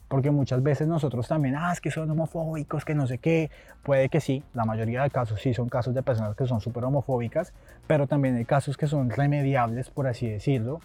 Porque 0.09 0.31
muchas 0.31 0.63
veces 0.63 0.87
nosotros 0.87 1.27
también, 1.29 1.57
ah, 1.57 1.73
es 1.73 1.81
que 1.81 1.91
son 1.91 2.11
homofóbicos, 2.11 2.85
que 2.85 2.95
no 2.95 3.07
sé 3.07 3.19
qué. 3.19 3.51
Puede 3.83 4.09
que 4.11 4.21
sí, 4.21 4.43
la 4.55 4.65
mayoría 4.65 5.03
de 5.03 5.11
casos 5.11 5.41
sí 5.41 5.55
son 5.55 5.69
casos 5.69 5.95
de 5.95 6.03
personas 6.03 6.37
que 6.37 6.47
son 6.47 6.61
súper 6.61 6.85
homofóbicas, 6.85 7.53
pero 7.87 8.07
también 8.07 8.37
hay 8.37 8.45
casos 8.45 8.77
que 8.77 8.87
son 8.87 9.11
remediables, 9.11 9.91
por 9.91 10.07
así 10.07 10.29
decirlo, 10.29 10.81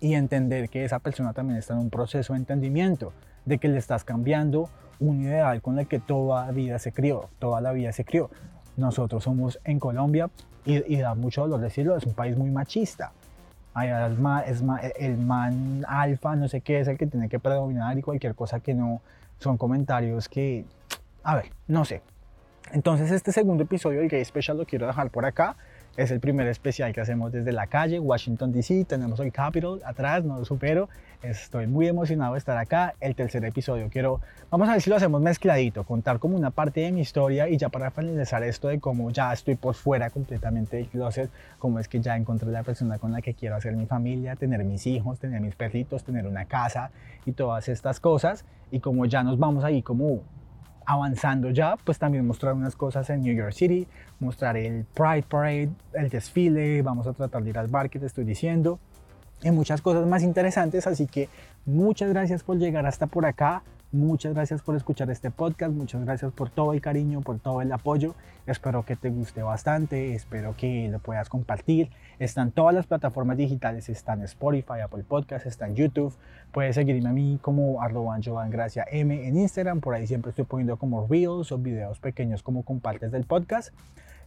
y 0.00 0.14
entender 0.14 0.68
que 0.68 0.84
esa 0.84 0.98
persona 0.98 1.32
también 1.32 1.58
está 1.58 1.74
en 1.74 1.80
un 1.80 1.90
proceso 1.90 2.32
de 2.32 2.40
entendimiento, 2.40 3.12
de 3.44 3.58
que 3.58 3.68
le 3.68 3.78
estás 3.78 4.04
cambiando 4.04 4.68
un 5.00 5.22
ideal 5.22 5.62
con 5.62 5.78
el 5.78 5.86
que 5.86 5.98
toda 5.98 6.46
la 6.46 6.52
vida 6.52 6.78
se 6.78 6.92
crió, 6.92 7.28
toda 7.38 7.60
la 7.60 7.72
vida 7.72 7.92
se 7.92 8.04
crió. 8.04 8.30
Nosotros 8.76 9.24
somos 9.24 9.58
en 9.64 9.80
Colombia, 9.80 10.30
y, 10.64 10.96
da 10.96 11.14
mucho 11.14 11.42
dolor 11.42 11.60
decirlo, 11.60 11.96
es 11.96 12.04
un 12.04 12.12
país 12.12 12.36
muy 12.36 12.50
machista. 12.50 13.12
Es, 13.80 14.60
es 14.60 14.62
el 14.98 15.16
man 15.18 15.84
alfa, 15.88 16.36
no 16.36 16.48
sé 16.48 16.60
qué, 16.60 16.80
es 16.80 16.88
el 16.88 16.98
que 16.98 17.06
tiene 17.06 17.28
que 17.28 17.38
predominar 17.38 17.96
y 17.96 18.02
cualquier 18.02 18.34
cosa 18.34 18.60
que 18.60 18.74
no 18.74 19.00
son 19.38 19.56
comentarios 19.56 20.28
que, 20.28 20.64
a 21.22 21.36
ver, 21.36 21.52
no 21.68 21.84
sé. 21.84 22.02
Entonces 22.72 23.10
este 23.10 23.32
segundo 23.32 23.62
episodio 23.62 24.00
del 24.00 24.08
Gay 24.08 24.24
Special 24.24 24.58
lo 24.58 24.66
quiero 24.66 24.86
dejar 24.86 25.10
por 25.10 25.24
acá. 25.24 25.56
Es 25.98 26.12
el 26.12 26.20
primer 26.20 26.46
especial 26.46 26.92
que 26.92 27.00
hacemos 27.00 27.32
desde 27.32 27.50
la 27.50 27.66
calle, 27.66 27.98
Washington 27.98 28.52
DC. 28.52 28.84
Tenemos 28.84 29.18
el 29.18 29.32
Capitol 29.32 29.80
atrás, 29.84 30.22
no 30.22 30.38
lo 30.38 30.44
supero. 30.44 30.88
Estoy 31.24 31.66
muy 31.66 31.88
emocionado 31.88 32.34
de 32.34 32.38
estar 32.38 32.56
acá. 32.56 32.94
El 33.00 33.16
tercer 33.16 33.44
episodio 33.44 33.88
quiero, 33.90 34.20
vamos 34.48 34.68
a 34.68 34.74
ver 34.74 34.80
si 34.80 34.90
lo 34.90 34.94
hacemos 34.94 35.20
mezcladito, 35.20 35.82
contar 35.82 36.20
como 36.20 36.36
una 36.36 36.52
parte 36.52 36.82
de 36.82 36.92
mi 36.92 37.00
historia 37.00 37.48
y 37.48 37.56
ya 37.56 37.68
para 37.68 37.90
finalizar 37.90 38.44
esto 38.44 38.68
de 38.68 38.78
cómo 38.78 39.10
ya 39.10 39.32
estoy 39.32 39.56
por 39.56 39.74
fuera 39.74 40.10
completamente 40.10 40.76
del 40.76 40.86
closet, 40.86 41.30
cómo 41.58 41.80
es 41.80 41.88
que 41.88 42.00
ya 42.00 42.16
encontré 42.16 42.48
la 42.52 42.62
persona 42.62 43.00
con 43.00 43.10
la 43.10 43.20
que 43.20 43.34
quiero 43.34 43.56
hacer 43.56 43.74
mi 43.74 43.86
familia, 43.86 44.36
tener 44.36 44.62
mis 44.62 44.86
hijos, 44.86 45.18
tener 45.18 45.40
mis 45.40 45.56
perritos, 45.56 46.04
tener 46.04 46.28
una 46.28 46.44
casa 46.44 46.92
y 47.26 47.32
todas 47.32 47.68
estas 47.68 47.98
cosas. 47.98 48.44
Y 48.70 48.78
como 48.78 49.04
ya 49.06 49.24
nos 49.24 49.36
vamos 49.36 49.64
ahí 49.64 49.82
como 49.82 50.22
avanzando 50.88 51.50
ya, 51.50 51.76
pues 51.84 51.98
también 51.98 52.26
mostrar 52.26 52.54
unas 52.54 52.74
cosas 52.74 53.10
en 53.10 53.20
New 53.20 53.36
York 53.36 53.52
City, 53.52 53.86
mostrar 54.20 54.56
el 54.56 54.86
Pride 54.94 55.24
Parade, 55.28 55.68
el 55.92 56.08
desfile, 56.08 56.80
vamos 56.80 57.06
a 57.06 57.12
tratar 57.12 57.42
de 57.42 57.50
ir 57.50 57.58
al 57.58 57.68
bar 57.68 57.90
que 57.90 57.98
te 57.98 58.06
estoy 58.06 58.24
diciendo, 58.24 58.78
y 59.42 59.50
muchas 59.50 59.82
cosas 59.82 60.06
más 60.06 60.22
interesantes, 60.22 60.86
así 60.86 61.06
que 61.06 61.28
muchas 61.66 62.08
gracias 62.08 62.42
por 62.42 62.56
llegar 62.56 62.86
hasta 62.86 63.06
por 63.06 63.26
acá. 63.26 63.62
Muchas 63.90 64.34
gracias 64.34 64.60
por 64.60 64.76
escuchar 64.76 65.10
este 65.10 65.30
podcast, 65.30 65.72
muchas 65.72 66.04
gracias 66.04 66.30
por 66.32 66.50
todo 66.50 66.74
el 66.74 66.80
cariño, 66.82 67.22
por 67.22 67.38
todo 67.38 67.62
el 67.62 67.72
apoyo. 67.72 68.14
Espero 68.46 68.84
que 68.84 68.96
te 68.96 69.08
guste 69.08 69.42
bastante, 69.42 70.14
espero 70.14 70.54
que 70.58 70.90
lo 70.90 70.98
puedas 70.98 71.30
compartir. 71.30 71.88
Están 72.18 72.50
todas 72.50 72.74
las 72.74 72.86
plataformas 72.86 73.38
digitales, 73.38 73.88
están 73.88 74.20
Spotify, 74.24 74.80
Apple 74.84 75.04
Podcast, 75.08 75.46
está 75.46 75.68
en 75.68 75.74
YouTube. 75.74 76.14
Puedes 76.52 76.74
seguirme 76.74 77.08
a 77.08 77.12
mí 77.12 77.38
como 77.40 77.80
arroba 77.80 78.18
Gracia 78.50 78.84
M 78.90 79.26
en 79.26 79.38
Instagram, 79.38 79.80
por 79.80 79.94
ahí 79.94 80.06
siempre 80.06 80.30
estoy 80.30 80.44
poniendo 80.44 80.76
como 80.76 81.06
reels 81.06 81.50
o 81.50 81.56
videos 81.56 81.98
pequeños 81.98 82.42
como 82.42 82.64
compartes 82.64 83.10
del 83.10 83.24
podcast. 83.24 83.72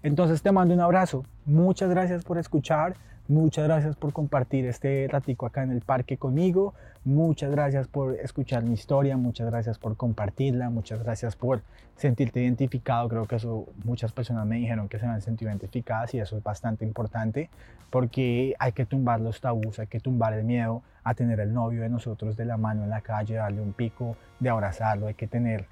Entonces 0.01 0.41
te 0.41 0.51
mando 0.51 0.73
un 0.73 0.79
abrazo, 0.79 1.23
muchas 1.45 1.91
gracias 1.91 2.23
por 2.23 2.39
escuchar. 2.39 2.95
Muchas 3.31 3.63
gracias 3.63 3.95
por 3.95 4.11
compartir 4.11 4.65
este 4.65 5.07
ratico 5.09 5.45
acá 5.45 5.63
en 5.63 5.71
el 5.71 5.79
parque 5.79 6.17
conmigo. 6.17 6.73
Muchas 7.05 7.49
gracias 7.49 7.87
por 7.87 8.15
escuchar 8.15 8.61
mi 8.63 8.73
historia. 8.73 9.15
Muchas 9.15 9.49
gracias 9.49 9.79
por 9.79 9.95
compartirla. 9.95 10.69
Muchas 10.69 11.01
gracias 11.01 11.37
por 11.37 11.61
sentirte 11.95 12.41
identificado. 12.41 13.07
Creo 13.07 13.27
que 13.27 13.37
eso 13.37 13.69
muchas 13.85 14.11
personas 14.11 14.45
me 14.45 14.57
dijeron 14.57 14.89
que 14.89 14.99
se 14.99 15.05
han 15.05 15.21
sentido 15.21 15.49
identificadas 15.49 16.13
y 16.13 16.19
eso 16.19 16.35
es 16.35 16.43
bastante 16.43 16.83
importante 16.83 17.49
porque 17.89 18.53
hay 18.59 18.73
que 18.73 18.85
tumbar 18.85 19.21
los 19.21 19.39
tabús, 19.39 19.79
hay 19.79 19.87
que 19.87 20.01
tumbar 20.01 20.33
el 20.33 20.43
miedo 20.43 20.83
a 21.05 21.13
tener 21.13 21.39
el 21.39 21.53
novio 21.53 21.83
de 21.83 21.89
nosotros 21.89 22.35
de 22.35 22.43
la 22.43 22.57
mano 22.57 22.83
en 22.83 22.89
la 22.89 22.99
calle, 22.99 23.35
darle 23.35 23.61
un 23.61 23.71
pico, 23.71 24.17
de 24.41 24.49
abrazarlo. 24.49 25.07
Hay 25.07 25.13
que 25.13 25.27
tener 25.27 25.67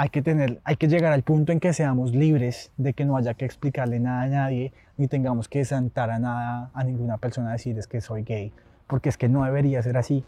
hay 0.00 0.08
que, 0.08 0.22
tener, 0.22 0.62
hay 0.64 0.76
que 0.76 0.88
llegar 0.88 1.12
al 1.12 1.22
punto 1.22 1.52
en 1.52 1.60
que 1.60 1.74
seamos 1.74 2.14
libres 2.14 2.72
de 2.78 2.94
que 2.94 3.04
no 3.04 3.18
haya 3.18 3.34
que 3.34 3.44
explicarle 3.44 4.00
nada 4.00 4.22
a 4.22 4.26
nadie, 4.28 4.72
ni 4.96 5.08
tengamos 5.08 5.46
que 5.46 5.62
sentar 5.66 6.10
a 6.10 6.18
nada, 6.18 6.70
a 6.72 6.84
ninguna 6.84 7.18
persona 7.18 7.50
a 7.50 7.52
decir 7.52 7.78
es 7.78 7.86
que 7.86 8.00
soy 8.00 8.22
gay, 8.22 8.50
porque 8.86 9.10
es 9.10 9.18
que 9.18 9.28
no 9.28 9.44
debería 9.44 9.82
ser 9.82 9.98
así, 9.98 10.24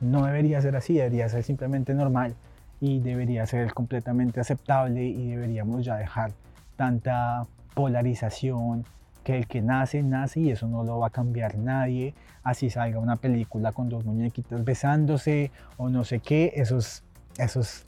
no 0.00 0.26
debería 0.26 0.60
ser 0.60 0.74
así, 0.74 0.94
debería 0.94 1.28
ser 1.28 1.44
simplemente 1.44 1.94
normal 1.94 2.34
y 2.80 2.98
debería 2.98 3.46
ser 3.46 3.72
completamente 3.74 4.40
aceptable 4.40 5.04
y 5.04 5.28
deberíamos 5.28 5.84
ya 5.84 5.98
dejar 5.98 6.32
tanta 6.74 7.46
polarización, 7.74 8.84
que 9.22 9.38
el 9.38 9.46
que 9.46 9.62
nace, 9.62 10.02
nace 10.02 10.40
y 10.40 10.50
eso 10.50 10.66
no 10.66 10.82
lo 10.82 10.98
va 10.98 11.06
a 11.06 11.10
cambiar 11.10 11.56
nadie, 11.58 12.12
así 12.42 12.70
salga 12.70 12.98
una 12.98 13.14
película 13.14 13.70
con 13.70 13.88
dos 13.88 14.04
muñequitas 14.04 14.64
besándose 14.64 15.52
o 15.76 15.88
no 15.90 16.02
sé 16.02 16.18
qué, 16.18 16.54
esos, 16.56 17.04
esos 17.38 17.86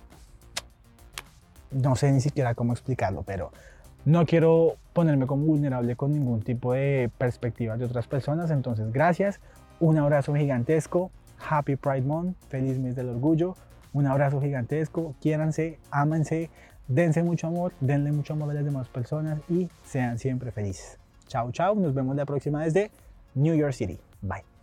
no 1.75 1.97
sé 1.97 2.13
ni 2.13 2.21
siquiera 2.21 2.55
cómo 2.55 2.73
explicarlo, 2.73 3.23
pero 3.23 3.53
no 4.05 4.27
quiero 4.27 4.77
ponerme 4.93 5.27
como 5.27 5.47
vulnerable 5.47 5.97
con 5.97 6.13
ningún 6.13 6.43
tipo 6.43 6.73
de 6.73 7.11
perspectiva 7.19 7.77
de 7.77 7.85
otras 7.85 8.07
personas. 8.07 8.51
Entonces, 8.51 8.93
gracias. 8.93 9.41
Un 9.81 9.99
abrazo 9.99 10.35
gigantesco. 10.35 11.11
Happy 11.49 11.77
Pride 11.77 12.03
Month. 12.03 12.37
Feliz 12.49 12.79
mes 12.79 12.97
del 12.97 13.09
orgullo. 13.09 13.57
Un 13.93 14.07
abrazo 14.07 14.41
gigantesco. 14.41 15.15
Quiéranse, 15.21 15.79
ámense, 15.91 16.51
dense 16.89 17.23
mucho 17.23 17.47
amor, 17.47 17.73
denle 17.81 18.13
mucho 18.13 18.35
amor 18.35 18.51
a 18.51 18.55
las 18.55 18.65
demás 18.65 18.89
personas 18.89 19.41
y 19.49 19.69
sean 19.85 20.19
siempre 20.19 20.51
felices. 20.51 20.99
Chao, 21.29 21.51
chao. 21.53 21.75
Nos 21.75 21.95
vemos 21.95 22.17
la 22.17 22.27
próxima 22.27 22.63
desde 22.65 22.91
New 23.35 23.55
York 23.55 23.73
City. 23.73 23.99
Bye. 24.21 24.54